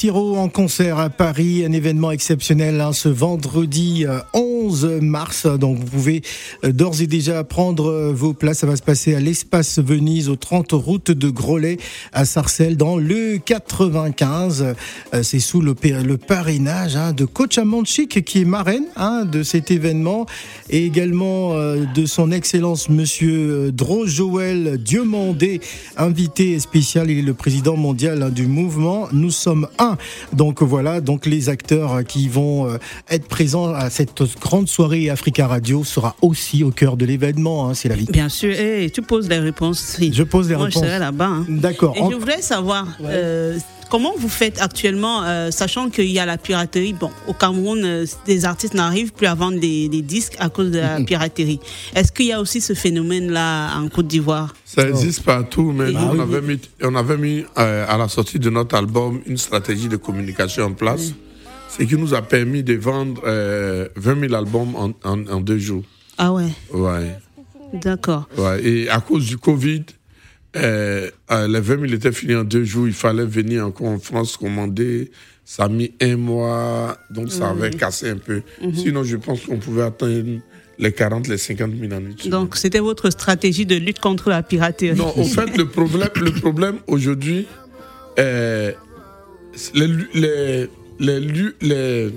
En 0.09 0.49
concert 0.49 0.99
à 0.99 1.09
Paris, 1.09 1.63
un 1.65 1.71
événement 1.71 2.11
exceptionnel 2.11 2.81
hein, 2.81 2.91
ce 2.91 3.07
vendredi 3.07 4.05
euh, 4.05 4.19
11 4.63 4.99
mars. 5.01 5.45
Donc 5.45 5.77
vous 5.77 5.85
pouvez 5.85 6.21
euh, 6.63 6.71
d'ores 6.71 7.01
et 7.01 7.07
déjà 7.07 7.43
prendre 7.43 7.87
euh, 7.89 8.13
vos 8.13 8.33
places. 8.33 8.59
Ça 8.59 8.67
va 8.67 8.75
se 8.75 8.81
passer 8.81 9.13
à 9.15 9.19
l'espace 9.19 9.79
Venise 9.79 10.29
au 10.29 10.35
30 10.35 10.71
route 10.71 11.11
de 11.11 11.29
Grolet 11.29 11.77
à 12.13 12.25
Sarcelles 12.25 12.77
dans 12.77 12.97
le 12.97 13.37
95. 13.43 14.61
Euh, 15.13 15.23
C'est 15.23 15.39
sous 15.39 15.61
le, 15.61 15.73
pa- 15.75 16.01
le 16.01 16.17
parrainage 16.17 16.95
hein, 16.95 17.11
de 17.13 17.25
Coach 17.25 17.57
Amanchik 17.57 18.23
qui 18.23 18.41
est 18.41 18.45
marraine 18.45 18.85
hein, 18.95 19.25
de 19.25 19.43
cet 19.43 19.71
événement 19.71 20.25
et 20.69 20.85
également 20.85 21.53
de 21.55 22.05
son 22.05 22.31
excellence 22.31 22.89
monsieur 22.89 23.71
Dro 23.71 24.05
Joël 24.05 24.77
Diomandé, 24.77 25.59
invité 25.97 26.59
spécial. 26.59 27.09
Il 27.09 27.19
est 27.19 27.21
le 27.23 27.33
président 27.33 27.75
mondial 27.75 28.21
hein, 28.23 28.29
du 28.29 28.47
mouvement 28.47 29.07
Nous 29.11 29.31
sommes 29.31 29.67
un. 29.79 29.97
Donc 30.33 30.61
voilà, 30.61 31.01
donc 31.01 31.25
les 31.25 31.49
acteurs 31.49 32.03
qui 32.05 32.27
vont 32.27 32.67
être 33.09 33.27
présents 33.27 33.73
à 33.73 33.89
cette 33.89 34.21
grande 34.39 34.52
soirée 34.67 35.09
Africa 35.09 35.47
Radio 35.47 35.83
sera 35.83 36.15
aussi 36.21 36.63
au 36.63 36.71
cœur 36.71 36.95
de 36.97 37.05
l'événement. 37.05 37.69
hein, 37.69 37.73
C'est 37.73 37.89
la 37.89 37.95
vie. 37.95 38.05
Bien 38.09 38.29
sûr, 38.29 38.51
et 38.53 38.89
tu 38.93 39.01
poses 39.01 39.27
les 39.27 39.39
réponses. 39.39 39.97
oui. 39.99 40.11
Je 40.13 40.23
pose 40.23 40.49
les 40.49 40.55
Moi, 40.55 40.65
réponses. 40.65 40.83
je 40.83 40.87
serai 40.87 40.99
là-bas. 40.99 41.25
hein. 41.25 41.45
D'accord. 41.49 41.93
Et 41.97 42.01
En- 42.01 42.11
je 42.11 42.15
voudrais 42.15 42.41
savoir 42.41 42.87
euh, 43.03 43.57
comment 43.89 44.13
vous 44.17 44.29
faites 44.29 44.61
actuellement, 44.61 45.23
euh, 45.23 45.51
sachant 45.51 45.89
qu'il 45.89 46.09
y 46.09 46.19
a 46.19 46.25
la 46.25 46.37
piraterie. 46.37 46.93
Bon, 46.93 47.09
au 47.27 47.33
Cameroun, 47.33 47.81
euh, 47.83 48.05
des 48.25 48.45
artistes 48.45 48.73
n'arrivent 48.73 49.13
plus 49.13 49.27
à 49.27 49.35
vendre 49.35 49.59
des, 49.59 49.89
des 49.89 50.01
disques 50.01 50.35
à 50.39 50.49
cause 50.49 50.71
de 50.71 50.79
la 50.79 50.99
piraterie. 51.01 51.59
Est-ce 51.95 52.11
qu'il 52.11 52.27
y 52.27 52.31
a 52.31 52.39
aussi 52.41 52.61
ce 52.61 52.73
phénomène-là 52.73 53.77
en 53.77 53.87
Côte 53.89 54.07
d'Ivoire? 54.07 54.53
Ça 54.65 54.87
existe 54.89 55.23
partout, 55.23 55.71
mais 55.75 55.91
Bah 55.91 55.99
nous, 56.01 56.11
oui, 56.13 56.17
on 56.17 56.19
avait 56.21 56.41
mis, 56.41 56.59
on 56.81 56.95
avait 56.95 57.17
mis 57.17 57.43
euh, 57.57 57.85
à 57.87 57.97
la 57.97 58.07
sortie 58.07 58.39
de 58.39 58.49
notre 58.49 58.75
album 58.75 59.21
une 59.27 59.37
stratégie 59.37 59.87
de 59.87 59.97
communication 59.97 60.65
en 60.65 60.73
place, 60.73 61.13
ce 61.77 61.83
qui 61.83 61.95
nous 61.95 62.13
a 62.13 62.21
permis 62.21 62.63
de 62.63 62.73
vendre 62.75 63.21
euh, 63.25 63.87
20 63.95 64.19
000 64.29 64.33
albums 64.35 64.75
en, 64.75 64.91
en- 65.03 65.27
en 65.27 65.41
deux 65.41 65.57
jours. 65.57 65.83
Ah 66.17 66.31
ouais, 66.33 66.49
Ouais, 66.71 67.17
d'accord. 67.73 68.27
ouais. 68.37 68.63
Et 68.65 68.89
à 68.89 68.99
cause 69.01 69.25
du 69.25 69.37
Covid, 69.37 69.83
euh, 70.55 71.09
euh, 71.31 71.47
les 71.47 71.59
20 71.59 71.81
000 71.81 71.93
étaient 71.93 72.11
finis 72.11 72.35
en 72.35 72.43
deux 72.43 72.63
jours. 72.63 72.87
Il 72.87 72.93
fallait 72.93 73.25
venir 73.25 73.65
encore 73.65 73.87
en 73.87 73.99
France 73.99 74.37
commander. 74.37 75.11
Ça 75.45 75.63
a 75.65 75.69
mis 75.69 75.91
un 76.01 76.15
mois, 76.15 76.97
donc 77.09 77.29
ça 77.31 77.49
avait 77.49 77.71
cassé 77.71 78.09
un 78.11 78.17
peu. 78.17 78.43
Mhm. 78.61 78.75
Sinon, 78.75 79.03
je 79.03 79.17
pense 79.17 79.41
qu'on 79.41 79.57
pouvait 79.57 79.81
atteindre 79.83 80.39
les 80.79 80.91
40, 80.93 81.27
les 81.27 81.37
50 81.37 81.71
000 81.77 81.91
en 81.93 81.97
une 81.97 82.17
semaine. 82.17 82.29
Donc, 82.31 82.55
c'était 82.55 82.79
votre 82.79 83.09
stratégie 83.09 83.65
de 83.65 83.75
lutte 83.75 83.99
contre 83.99 84.29
la 84.29 84.41
piraterie. 84.41 84.95
Non, 84.95 85.11
au 85.17 85.23
fait, 85.25 85.57
le 85.57 85.67
problème, 85.67 86.09
le 86.15 86.31
problème 86.31 86.77
aujourd'hui, 86.87 87.45
euh, 88.19 88.71
les, 89.73 89.87
les, 90.13 90.69
les, 90.99 91.19
lu- 91.19 91.55
les, 91.61 92.09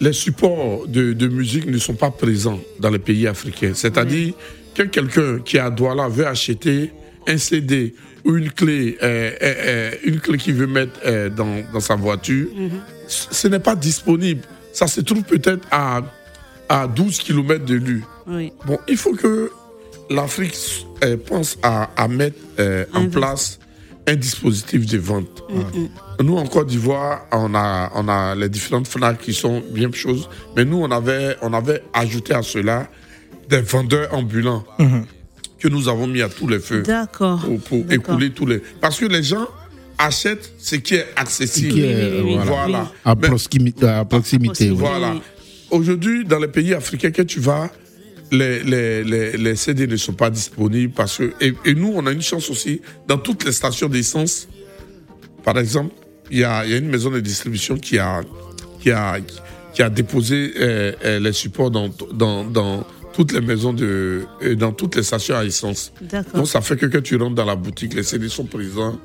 les 0.00 0.12
supports 0.12 0.86
de, 0.86 1.12
de 1.12 1.28
musique 1.28 1.66
ne 1.66 1.78
sont 1.78 1.94
pas 1.94 2.10
présents 2.10 2.60
dans 2.80 2.90
les 2.90 2.98
pays 2.98 3.26
africains. 3.26 3.72
C'est-à-dire 3.74 4.34
que 4.74 4.82
quelqu'un 4.82 5.38
qui 5.44 5.56
est 5.56 5.60
à 5.60 5.70
Douala 5.70 6.08
veut 6.08 6.26
acheter 6.26 6.90
un 7.26 7.38
CD 7.38 7.94
ou 8.24 8.36
une 8.36 8.50
clé, 8.50 8.96
euh, 9.02 9.30
euh, 9.42 9.54
euh, 9.66 9.90
une 10.04 10.18
clé 10.20 10.36
qu'il 10.38 10.54
veut 10.54 10.66
mettre 10.66 10.98
euh, 11.04 11.28
dans, 11.30 11.62
dans 11.72 11.80
sa 11.80 11.94
voiture, 11.94 12.48
ce 13.06 13.26
ce 13.30 13.48
n'est 13.48 13.58
pas 13.60 13.76
disponible. 13.76 14.42
Ça 14.72 14.86
se 14.86 15.00
trouve 15.00 15.22
peut-être 15.22 15.66
à, 15.70 16.02
à 16.68 16.86
12 16.88 17.18
km 17.18 17.64
de 17.64 17.74
lui. 17.74 18.00
Oui. 18.26 18.52
Bon, 18.66 18.78
il 18.88 18.96
faut 18.96 19.14
que 19.14 19.50
l'Afrique 20.10 20.56
pense 21.26 21.56
à, 21.62 21.90
à 21.96 22.08
mettre 22.08 22.36
en 22.92 23.08
place 23.08 23.58
un 24.06 24.16
dispositif 24.16 24.86
de 24.86 24.98
vente. 24.98 25.42
Nous, 26.22 26.36
en 26.36 26.46
Côte 26.46 26.66
d'Ivoire, 26.68 27.26
on 27.32 27.54
a, 27.54 27.90
on 27.94 28.06
a 28.08 28.34
les 28.34 28.48
différentes 28.48 28.86
FNAC 28.86 29.18
qui 29.20 29.32
sont 29.34 29.62
bien 29.70 29.90
choses, 29.92 30.28
mais 30.56 30.64
nous, 30.64 30.76
on 30.78 30.90
avait, 30.90 31.36
on 31.42 31.52
avait 31.52 31.82
ajouté 31.92 32.34
à 32.34 32.42
cela 32.42 32.88
des 33.48 33.60
vendeurs 33.62 34.12
ambulants 34.14 34.64
que 35.58 35.68
nous 35.68 35.88
avons 35.88 36.06
mis 36.06 36.20
à 36.22 36.28
tous 36.28 36.46
les 36.46 36.58
feux 36.58 36.82
D'accord. 36.82 37.40
pour, 37.40 37.58
pour 37.60 37.78
D'accord. 37.84 38.14
écouler 38.14 38.30
tous 38.30 38.44
les... 38.46 38.58
Parce 38.80 38.98
que 38.98 39.06
les 39.06 39.22
gens 39.22 39.46
achètent 39.96 40.52
ce 40.58 40.76
qui 40.76 40.96
est 40.96 41.06
accessible. 41.16 41.72
Qui 41.72 41.80
est, 41.82 41.94
euh, 41.94 42.22
voilà. 42.22 42.44
voilà. 42.44 42.92
À, 43.04 43.14
Mais- 43.14 43.28
proximi- 43.28 43.84
à 43.86 44.04
proximité. 44.04 44.70
oui. 44.70 44.76
voilà. 44.76 45.14
Aujourd'hui, 45.70 46.24
dans 46.24 46.38
les 46.38 46.48
pays 46.48 46.74
africains 46.74 47.10
que 47.10 47.22
tu 47.22 47.40
vas, 47.40 47.70
les, 48.34 48.62
les, 48.62 49.04
les, 49.04 49.36
les 49.36 49.56
CD 49.56 49.86
ne 49.86 49.96
sont 49.96 50.12
pas 50.14 50.30
disponibles 50.30 50.92
parce 50.92 51.18
que. 51.18 51.32
Et, 51.40 51.54
et 51.64 51.74
nous, 51.74 51.92
on 51.94 52.06
a 52.06 52.12
une 52.12 52.22
chance 52.22 52.50
aussi, 52.50 52.80
dans 53.08 53.18
toutes 53.18 53.44
les 53.44 53.52
stations 53.52 53.88
d'essence, 53.88 54.48
par 55.44 55.58
exemple, 55.58 55.94
il 56.30 56.38
y 56.38 56.44
a, 56.44 56.64
y 56.66 56.74
a 56.74 56.76
une 56.76 56.88
maison 56.88 57.10
de 57.10 57.20
distribution 57.20 57.76
qui 57.76 57.98
a, 57.98 58.22
qui 58.80 58.90
a, 58.90 59.18
qui 59.74 59.82
a 59.82 59.90
déposé 59.90 60.52
euh, 60.56 60.92
euh, 61.04 61.18
les 61.20 61.32
supports 61.32 61.70
dans, 61.70 61.90
dans, 62.12 62.44
dans 62.44 62.86
toutes 63.12 63.32
les 63.32 63.40
maisons 63.40 63.72
de. 63.72 64.24
euh, 64.42 64.54
dans 64.56 64.72
toutes 64.72 64.96
les 64.96 65.02
stations 65.02 65.36
à 65.36 65.44
essence. 65.44 65.92
Donc 66.34 66.48
ça 66.48 66.60
fait 66.60 66.76
que 66.76 66.86
quand 66.86 67.02
tu 67.02 67.16
rentres 67.16 67.34
dans 67.34 67.44
la 67.44 67.56
boutique, 67.56 67.94
les 67.94 68.02
CD 68.02 68.28
sont 68.28 68.44
présents. 68.46 68.98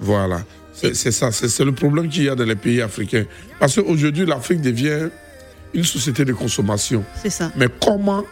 Voilà. 0.00 0.44
C'est 0.72 1.12
ça, 1.12 1.30
c'est 1.30 1.64
le 1.64 1.72
problème 1.72 2.08
qu'il 2.08 2.24
y 2.24 2.28
a 2.28 2.34
dans 2.34 2.44
les 2.44 2.56
pays 2.56 2.82
africains. 2.82 3.26
Parce 3.60 3.76
qu'aujourd'hui, 3.76 4.26
l'Afrique 4.26 4.60
devient 4.60 5.08
une 5.72 5.84
société 5.84 6.24
de 6.24 6.32
consommation. 6.32 7.04
C'est 7.22 7.30
ça. 7.30 7.52
Mais 7.56 7.68
comment, 7.80 8.24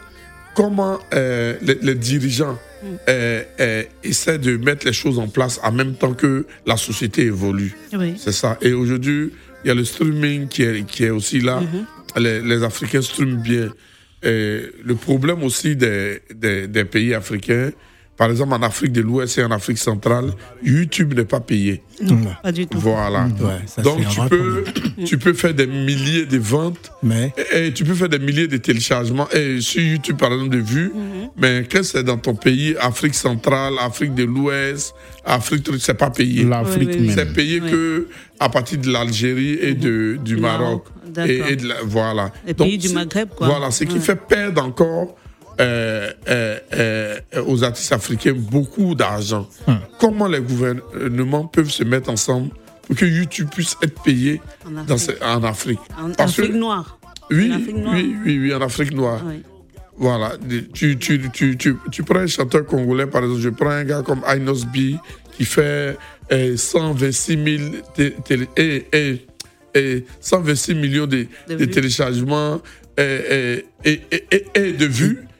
comment 0.55 0.99
euh, 1.15 1.57
les, 1.63 1.79
les 1.83 1.95
dirigeants 1.95 2.59
Mm. 2.83 2.87
euh, 3.09 3.43
euh, 3.61 3.83
essaient 4.03 4.39
de 4.39 4.57
mettre 4.57 4.87
les 4.87 4.93
choses 4.93 5.19
en 5.21 5.29
place 5.29 5.61
en 5.63 5.71
même 5.71 5.95
temps 5.95 6.15
que 6.15 6.47
la 6.67 6.77
société 6.77 7.23
évolue 7.23 7.75
Oui. 7.93 8.15
C'est 8.19 8.33
ça. 8.33 8.59
Et 8.61 8.73
aujourd'hui, 8.73 9.31
il 9.65 9.69
y 9.69 9.71
a 9.71 9.75
le 9.75 9.85
streaming 9.85 10.49
qui 10.49 10.63
est, 10.65 10.85
qui 10.85 11.05
est 11.05 11.11
aussi 11.11 11.41
là. 11.41 11.61
Mm-hmm. 11.61 12.21
les, 12.21 12.41
les 12.41 12.65
Africains 12.65 13.03
streament 13.03 13.41
bien. 13.41 13.73
Et 14.25 14.63
le 14.85 14.95
problème 14.97 15.43
aussi 15.45 15.77
des, 15.77 16.23
des, 16.35 16.67
des 16.67 16.85
pays 16.85 17.15
africains, 17.15 17.71
par 18.17 18.31
exemple 18.31 18.53
en 18.53 18.63
Afrique 18.63 18.93
de 18.93 19.01
l'Ouest 19.01 19.39
et 19.39 19.45
en 19.45 19.51
Afrique 19.51 19.79
centrale, 19.79 20.33
YouTube 20.63 21.15
n'est 21.15 21.25
pas 21.25 21.41
payé. 21.41 21.83
Non, 22.01 22.19
pas 22.43 22.53
du 22.53 22.67
tout. 22.67 22.79
Voilà. 22.79 23.25
Ouais, 23.25 23.61
ça, 23.67 23.83
Donc 23.83 24.07
tu 24.09 24.21
peux, 24.29 24.65
tu 25.05 25.19
peux 25.19 25.33
faire 25.33 25.55
des 25.55 25.67
milliers 25.67 26.27
de 26.27 26.39
ventes 26.39 26.93
Mais 27.03 27.33
et, 27.53 27.67
et 27.69 27.73
tu 27.73 27.85
peux 27.85 27.95
faire 27.95 28.09
des 28.09 28.19
milliers 28.19 28.49
de 28.49 28.57
téléchargements 28.59 29.29
et 29.31 29.61
sur 29.61 29.83
YouTube 29.83 30.19
par 30.19 30.33
exemple 30.33 30.51
de 30.51 30.59
vues. 30.63 30.93
Mais 31.37 31.67
quand 31.71 31.83
c'est 31.83 32.05
dans 32.05 32.19
ton 32.19 32.35
pays, 32.35 32.77
Afrique 32.81 33.15
centrale, 33.15 33.75
Afrique 33.81 34.15
de 34.15 34.25
l'Ouest, 34.25 34.95
Afrique, 35.25 35.63
truc, 35.65 35.81
c'est 35.81 35.95
pas 35.95 36.11
payé. 36.11 36.45
L'Afrique 36.45 36.89
Oui, 36.91 36.95
oui, 36.95 37.01
oui. 37.01 37.07
même. 37.07 37.17
C'est 37.17 37.33
payé 37.33 37.61
Oui. 37.63 37.71
que 37.71 38.09
à 38.41 38.49
partir 38.49 38.79
de 38.79 38.91
l'Algérie 38.91 39.55
et 39.61 39.75
de, 39.75 40.19
du 40.23 40.35
Du 40.35 40.37
Maroc. 40.41 40.85
Et, 41.27 41.43
et 41.51 41.57
de 41.57 41.69
la- 41.69 41.83
voilà. 41.85 42.33
Les 42.47 42.55
pays 42.55 42.79
du 42.79 42.89
Maghreb, 42.91 43.29
quoi. 43.37 43.47
Voilà, 43.47 43.71
ce 43.71 43.85
qui 43.85 43.95
Ouais. 43.95 44.01
fait 44.01 44.17
perdre 44.17 44.65
encore 44.65 45.15
euh, 45.61 46.11
euh, 46.29 46.59
euh, 46.75 47.21
aux 47.47 47.63
artistes 47.65 47.93
africains 47.93 48.33
beaucoup 48.37 48.95
d'argent. 48.95 49.49
Hum. 49.67 49.79
Comment 50.01 50.27
les 50.29 50.41
gouvernements 50.41 51.47
peuvent 51.47 51.71
se 51.71 51.85
mettre 51.85 52.11
ensemble 52.11 52.51
pour 52.83 52.97
que 52.97 53.05
YouTube 53.05 53.49
puisse 53.51 53.77
être 53.83 54.01
payé 54.03 54.41
En 54.67 54.71
dans 54.85 54.95
Afrique. 54.95 55.17
ce- 55.21 55.25
en 55.25 55.45
Afrique? 55.45 55.79
En 55.99 56.11
Parce 56.13 56.35
que- 56.37 56.43
Afrique 56.43 56.57
noire. 56.57 56.99
oui, 57.31 57.51
En 57.53 57.57
Afrique 57.57 57.77
noire. 57.77 57.95
oui, 57.95 58.17
oui, 58.25 58.39
oui, 58.41 58.55
en 58.55 58.61
Afrique 58.61 58.93
noire. 58.95 59.23
Oui. 59.27 59.43
Voilà. 59.97 60.33
Tu, 60.73 60.97
tu, 60.99 61.21
tu, 61.33 61.57
tu, 61.59 61.77
tu 61.91 62.03
prends 62.03 62.21
un 62.21 62.27
chanteur 62.27 62.65
congolais, 62.65 63.07
par 63.07 63.23
exemple, 63.23 63.41
je 63.43 63.49
prends 63.51 63.69
un 63.71 63.85
gars 63.85 64.03
comme 64.03 64.23
Ainos 64.27 64.65
B 64.65 64.97
qui 65.37 65.45
fait 65.45 65.97
euh, 66.33 66.57
126 66.57 67.59
000 67.59 67.71
té- 67.95 68.15
télé- 68.25 68.49
et, 68.57 68.87
et, 68.93 69.27
et 69.75 70.05
126 70.21 70.75
millions 70.75 71.07
de, 71.07 71.27
De 71.49 71.55
de 71.55 71.57
vues. 71.57 71.71
téléchargements 71.71 72.61
et, 72.99 73.65
et, 73.85 74.01
et, 74.13 74.25
et, 74.33 74.45
et- 74.55 74.73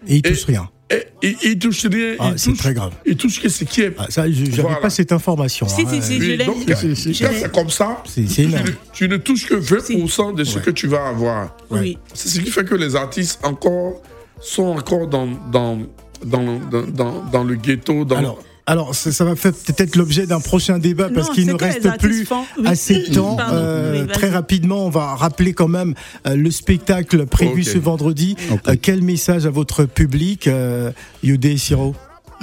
et 0.07 0.21
de 0.21 0.29
vues. 0.29 0.35
et 0.35 0.35
il 0.35 0.35
touche 0.35 0.45
rien. 0.47 0.71
Et, 0.91 1.27
et- 1.27 1.37
il 1.45 1.59
touche 1.59 1.87
rien. 1.87 2.17
Ah, 2.19 2.33
c'est 2.37 2.57
très 2.57 2.75
grave. 2.75 2.93
Il 3.07 3.17
touche 3.17 3.41
que 3.41 3.49
ce 3.49 3.65
qui 3.65 3.81
est. 3.83 3.95
Ah, 3.99 4.07
ça, 4.11 4.31
je 4.31 4.43
n'avais 4.45 4.63
Voilà. 4.63 4.77
pas 4.77 4.91
cette 4.91 5.13
information. 5.13 5.67
Si, 5.69 5.83
hein. 5.83 5.89
si, 5.91 6.03
si, 6.03 6.21
je 6.21 6.33
l'ai. 6.33 6.45
quand, 6.45 6.55
Si, 6.77 6.97
si, 6.97 7.15
si. 7.15 7.23
quand 7.25 7.31
c'est 7.35 7.53
comme 7.53 7.71
ça, 7.71 8.03
C'est 8.07 8.27
c'est 8.29 8.43
tu 8.45 8.49
ne, 8.51 8.59
tu 8.93 9.09
ne 9.09 9.17
touches 9.17 9.47
que 9.47 9.55
20% 9.55 10.35
de 10.35 10.45
ce 10.45 10.57
Ouais. 10.59 10.63
que 10.65 10.71
tu 10.71 10.87
vas 10.89 11.07
avoir. 11.09 11.57
Oui. 11.71 11.97
C'est 12.13 12.29
ce 12.29 12.41
qui 12.41 12.51
fait 12.51 12.65
que 12.65 12.75
les 12.75 12.95
artistes 12.97 13.41
encore 13.43 14.03
sont 14.41 14.65
encore 14.65 15.07
dans, 15.07 15.29
dans, 15.51 15.79
dans, 16.27 16.59
dans, 16.71 16.83
dans, 16.83 17.25
dans 17.33 17.45
le 17.45 17.55
ghetto. 17.55 18.05
Dans... 18.05 18.17
Alors, 18.17 18.43
alors 18.67 18.95
ça, 18.95 19.11
ça 19.11 19.25
va 19.25 19.35
faire 19.35 19.53
peut-être 19.53 19.97
l'objet 19.97 20.27
d'un 20.27 20.41
prochain 20.41 20.79
débat 20.79 21.09
parce 21.13 21.31
qu'il 21.31 21.47
ne 21.47 21.55
reste 21.55 21.99
plus 21.99 22.27
oui. 22.31 22.67
assez 22.67 23.09
de 23.09 23.15
temps. 23.15 23.37
Pardon, 23.37 23.57
Euh, 23.57 24.03
oui, 24.03 24.13
très 24.13 24.31
rapidement, 24.31 24.87
on 24.87 24.91
va 24.91 25.15
rappeler 25.17 25.53
quand 25.53 25.69
même 25.69 25.95
euh, 26.27 26.37
le 26.37 26.51
spectacle 26.51 27.27
prévu 27.27 27.65
ce 27.65 27.79
vendredi. 27.79 28.37
Euh, 28.69 28.77
quel 28.81 29.03
message 29.03 29.47
à 29.47 29.51
votre 29.51 29.85
public, 29.85 30.47
euh, 30.47 30.93
Yodé 31.23 31.53
et 31.53 31.57
Siro 31.59 31.95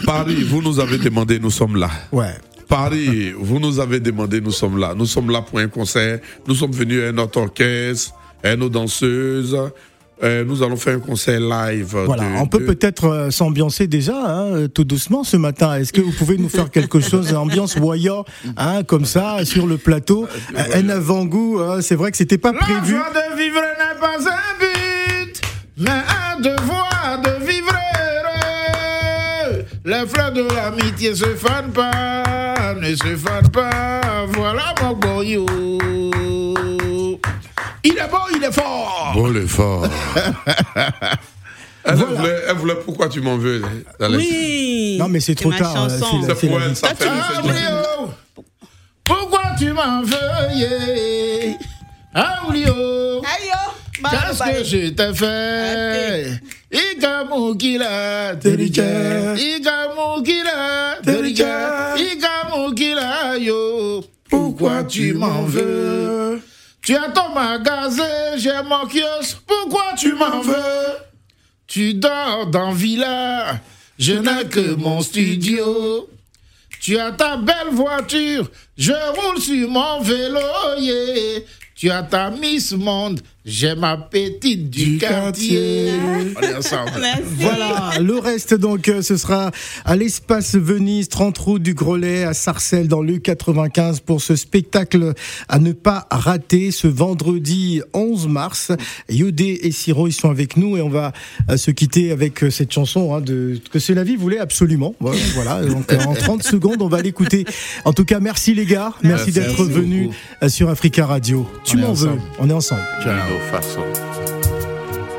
Paris, 0.05 0.43
vous 0.43 0.61
nous 0.61 0.79
avez 0.79 0.97
demandé, 0.97 1.39
nous 1.39 1.51
sommes 1.51 1.75
là. 1.77 1.89
Ouais. 2.11 2.33
Paris, 2.67 3.33
vous 3.37 3.59
nous 3.59 3.79
avez 3.79 3.99
demandé, 3.99 4.41
nous 4.41 4.51
sommes 4.51 4.77
là. 4.77 4.93
Nous 4.95 5.05
sommes 5.07 5.31
là 5.31 5.41
pour 5.41 5.59
un 5.59 5.67
concert. 5.67 6.19
Nous 6.47 6.55
sommes 6.55 6.71
venus 6.71 7.03
à 7.03 7.11
notre 7.11 7.39
orchestre, 7.41 8.13
à 8.43 8.55
nos 8.55 8.69
danseuses. 8.69 9.57
Euh, 10.21 10.43
nous 10.43 10.61
allons 10.63 10.75
faire 10.75 10.95
un 10.97 10.99
concert 10.99 11.39
live. 11.39 11.95
Voilà, 12.05 12.23
de- 12.23 12.39
on 12.41 12.45
peut 12.45 12.59
de- 12.59 12.65
peut-être 12.65 13.05
euh, 13.05 13.31
s'ambiancer 13.31 13.87
déjà, 13.87 14.15
hein, 14.17 14.45
euh, 14.53 14.67
tout 14.67 14.83
doucement 14.83 15.23
ce 15.23 15.37
matin. 15.37 15.75
Est-ce 15.77 15.93
que 15.93 16.01
vous 16.01 16.11
pouvez 16.11 16.37
nous 16.37 16.49
faire 16.49 16.69
quelque 16.69 16.99
chose, 16.99 17.33
ambiance 17.33 17.77
Waya, 17.77 18.23
hein, 18.57 18.83
comme 18.83 19.05
ça, 19.05 19.45
sur 19.45 19.65
le 19.65 19.77
plateau, 19.77 20.27
Euh, 20.57 20.61
un 20.75 20.89
avant-goût. 20.89 21.59
hein, 21.61 21.81
c'est 21.81 21.95
vrai 21.95 22.11
que 22.11 22.17
c'était 22.17 22.37
pas 22.37 22.51
La 22.51 22.59
prévu. 22.59 22.95
joie 22.97 23.11
de 23.13 23.37
vivre 23.37 23.61
n'est 23.61 23.99
pas 23.99 24.17
un 24.29 24.57
but, 24.59 25.41
mais 25.77 25.89
un 25.89 26.39
devoir 26.41 27.21
de 27.23 27.45
vivre 27.45 27.71
heureux. 29.53 29.63
Les 29.85 30.05
fleurs 30.05 30.33
de 30.33 30.41
l'amitié 30.53 31.15
se 31.15 31.25
fanent 31.35 31.71
pas, 31.71 32.75
ne 32.75 32.93
se 32.93 33.15
fanent 33.15 33.51
pas. 33.51 34.01
Voilà 34.33 34.75
mon 34.83 34.93
boyau. 34.95 35.45
Il 37.83 37.97
est 37.97 38.07
beau, 38.09 38.17
il 38.35 38.43
est 38.43 38.51
fort. 38.51 39.11
Bon, 39.13 39.27
le 39.27 39.47
fort. 39.47 39.87
elle, 41.85 41.95
voulait, 41.95 42.41
elle 42.49 42.55
voulait 42.55 42.75
pourquoi 42.85 43.09
tu 43.09 43.21
m'en 43.21 43.37
veux. 43.37 43.61
Alex 43.99 44.17
Oui. 44.23 44.97
Non, 44.99 45.07
mais 45.07 45.19
c'est 45.19 45.35
trop 45.35 45.51
tard, 45.51 45.85
euh, 45.85 45.89
c'est 45.89 46.47
pour 46.47 46.61
elle, 46.61 46.75
ça 46.75 46.89
fait 46.95 47.07
Ah, 47.09 47.41
Oulio, 47.43 48.11
pourquoi 49.03 49.41
tu 49.57 49.71
m'en 49.71 50.01
veux, 50.01 50.55
yeah? 50.55 51.57
Ah, 52.13 52.39
Oulio. 52.47 52.73
Oh. 52.75 53.21
Bah, 54.01 54.09
Qu'est-ce 54.11 54.39
bah, 54.39 54.51
que 54.53 54.63
je 54.63 54.89
t'ai 54.89 55.13
fait? 55.13 56.41
Ikamukila, 56.71 58.35
Terija. 58.39 59.35
Ikamukila, 59.35 60.95
Terija. 61.03 61.95
Ikamukila, 61.97 63.37
yo. 63.37 64.03
Pourquoi 64.29 64.83
tu 64.83 65.13
m'en 65.13 65.43
veux? 65.43 66.41
Tu 66.89 66.97
as 66.97 67.09
ton 67.09 67.29
magasin, 67.35 68.35
j'ai 68.35 68.63
mon 68.67 68.87
kiosque. 68.87 69.37
Pourquoi 69.45 69.93
tu 69.95 70.11
m'en 70.13 70.41
veux? 70.41 70.97
Tu 71.67 71.93
dors 71.93 72.47
dans 72.47 72.71
villa, 72.71 73.59
je 73.99 74.13
n'ai 74.13 74.49
que 74.49 74.73
mon 74.73 74.99
studio. 75.03 76.09
Tu 76.81 76.97
as 76.97 77.11
ta 77.11 77.37
belle 77.37 77.69
voiture, 77.73 78.49
je 78.75 78.91
roule 78.91 79.39
sur 79.39 79.69
mon 79.69 80.01
vélo. 80.01 80.39
Tu 81.75 81.91
as 81.91 82.01
ta 82.01 82.31
Miss 82.31 82.71
Monde, 82.71 83.21
j'ai 83.49 83.73
ma 83.75 83.97
petite 83.97 84.69
du, 84.69 84.97
quartier. 84.99 85.89
On 86.37 86.41
est 86.41 86.55
ensemble. 86.55 86.91
Voilà, 87.39 87.93
le 87.99 88.19
reste 88.19 88.53
donc 88.53 88.89
euh, 88.89 89.01
ce 89.01 89.17
sera 89.17 89.51
à 89.85 89.95
l'espace 89.95 90.55
Venise, 90.55 91.09
30 91.09 91.37
route 91.37 91.63
du 91.63 91.73
Grelais 91.73 92.23
à 92.23 92.33
Sarcelles 92.33 92.87
dans 92.87 93.01
le 93.01 93.17
95 93.17 94.01
pour 94.01 94.21
ce 94.21 94.35
spectacle 94.35 95.13
à 95.47 95.59
ne 95.59 95.71
pas 95.71 96.07
rater 96.11 96.71
ce 96.71 96.87
vendredi 96.87 97.81
11 97.93 98.27
mars. 98.27 98.71
Yodé 99.09 99.59
et 99.63 99.71
Siro 99.71 100.07
ils 100.07 100.13
sont 100.13 100.29
avec 100.29 100.57
nous 100.57 100.77
et 100.77 100.81
on 100.81 100.89
va 100.89 101.11
euh, 101.49 101.57
se 101.57 101.71
quitter 101.71 102.11
avec 102.11 102.43
euh, 102.43 102.51
cette 102.51 102.71
chanson 102.71 103.15
hein, 103.15 103.21
de 103.21 103.59
que 103.71 103.79
c'est 103.79 103.95
la 103.95 104.03
vie 104.03 104.15
voulait 104.15 104.39
absolument. 104.39 104.95
Voilà, 104.99 105.19
Voilà, 105.33 105.65
donc 105.65 105.91
en 105.93 106.13
30 106.13 106.43
secondes 106.43 106.81
on 106.81 106.89
va 106.89 107.01
l'écouter. 107.01 107.45
En 107.85 107.93
tout 107.93 108.05
cas, 108.05 108.19
merci 108.19 108.53
les 108.53 108.65
gars, 108.65 108.93
merci, 109.01 109.31
Merci 109.31 109.31
d'être 109.31 109.63
venus 109.63 110.09
sur 110.47 110.69
Africa 110.69 111.05
Radio. 111.05 111.47
Tu 111.63 111.77
m'en 111.77 111.93
veux, 111.93 112.17
on 112.39 112.49
est 112.49 112.53
ensemble. 112.53 112.83
Ciao, 113.03 113.38
façon. 113.39 113.83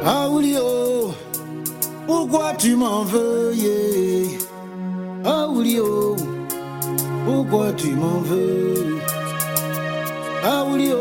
Ah 0.05 0.29
Oulio, 0.29 1.13
pourquoi 2.07 2.55
tu 2.57 2.77
m'en 2.77 3.03
veux 3.05 3.55
yeah? 3.55 4.39
Ah 5.25 5.49
Oulio, 5.49 6.17
pourquoi 7.27 7.73
tu 7.73 7.91
m'en 7.91 8.21
veux? 8.21 8.99
Ah 10.45 10.65
Oulio, 10.65 10.99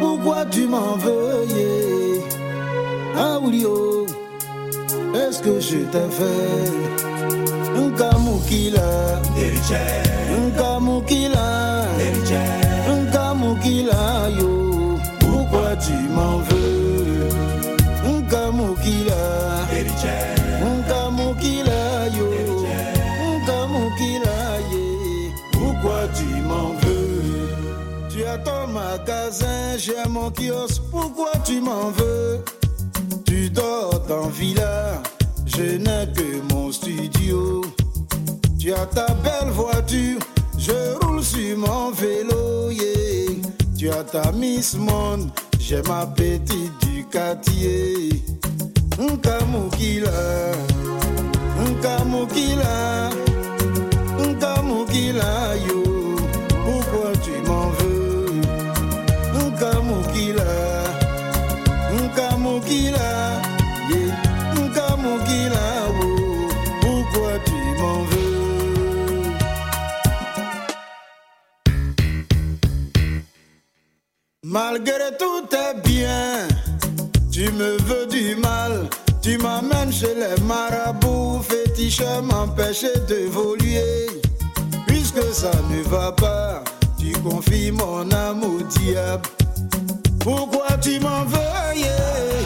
pourquoi 0.00 0.44
tu 0.46 0.66
m'en 0.66 0.96
veux 0.96 1.46
yeah? 1.56 2.22
Ah 3.16 3.38
Oulio, 3.40 4.06
est-ce 5.14 5.40
que 5.42 5.60
je 5.60 5.78
t'ai 5.78 6.08
fait 6.10 6.72
un 7.76 7.90
kamukila 7.90 9.20
Un 10.30 10.50
j'ai 29.78 30.08
mon 30.08 30.30
kiosque 30.30 30.82
Pourquoi 30.90 31.30
tu 31.44 31.60
m'en 31.60 31.90
veux? 31.90 32.40
Tu 33.24 33.48
dors 33.50 34.00
dans 34.08 34.28
villa. 34.28 35.02
Je 35.46 35.76
n'ai 35.76 36.12
que 36.12 36.52
mon 36.52 36.72
studio. 36.72 37.62
Tu 38.58 38.72
as 38.72 38.86
ta 38.86 39.06
belle 39.14 39.50
voiture. 39.52 40.18
Je 40.58 40.96
roule 41.04 41.22
sur 41.22 41.56
mon 41.56 41.90
vélo 41.92 42.70
yeah. 42.70 43.32
Tu 43.78 43.88
as 43.90 44.04
ta 44.04 44.32
Miss 44.32 44.74
Monde. 44.74 45.30
J'ai 45.60 45.82
ma 45.82 46.06
petite 46.06 46.72
du 46.82 47.04
quartier. 47.04 48.10
Nkamukila 48.98 50.10
Nkamukila 51.62 53.10
Nkamukila 54.18 55.54
yo 55.68 55.87
Pourquoi 66.80 67.32
tu 67.44 67.60
m'en 67.80 68.02
veux? 68.02 69.22
Malgré 74.42 75.16
tout 75.18 75.48
est 75.56 75.80
bien, 75.82 76.46
tu 77.32 77.50
me 77.52 77.78
veux 77.82 78.06
du 78.06 78.36
mal. 78.36 78.90
Tu 79.22 79.38
m'amènes 79.38 79.92
chez 79.92 80.14
les 80.14 80.40
marabouts, 80.42 81.40
féticheurs 81.42 82.22
m'empêcher 82.22 82.98
d'évoluer. 83.06 84.08
Puisque 84.86 85.22
ça 85.32 85.52
ne 85.70 85.82
va 85.88 86.12
pas, 86.12 86.62
tu 86.98 87.12
confies 87.22 87.72
mon 87.72 88.10
âme 88.12 88.42
au 88.42 88.62
diable. 88.62 89.28
Pourquoi 90.20 90.76
tu 90.82 91.00
m'en 91.00 91.24
veux? 91.24 92.37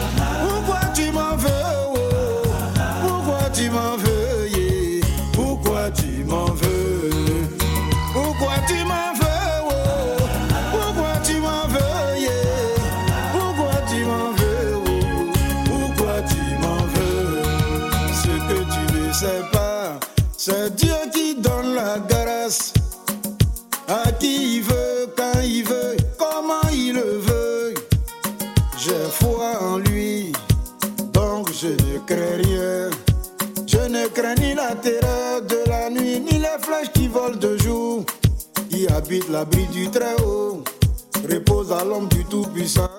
L'abri 39.29 39.65
du 39.67 39.89
Très-Haut, 39.89 40.63
repose 41.29 41.71
à 41.71 41.83
l'homme 41.83 42.07
du 42.07 42.23
Tout-Puissant. 42.25 42.92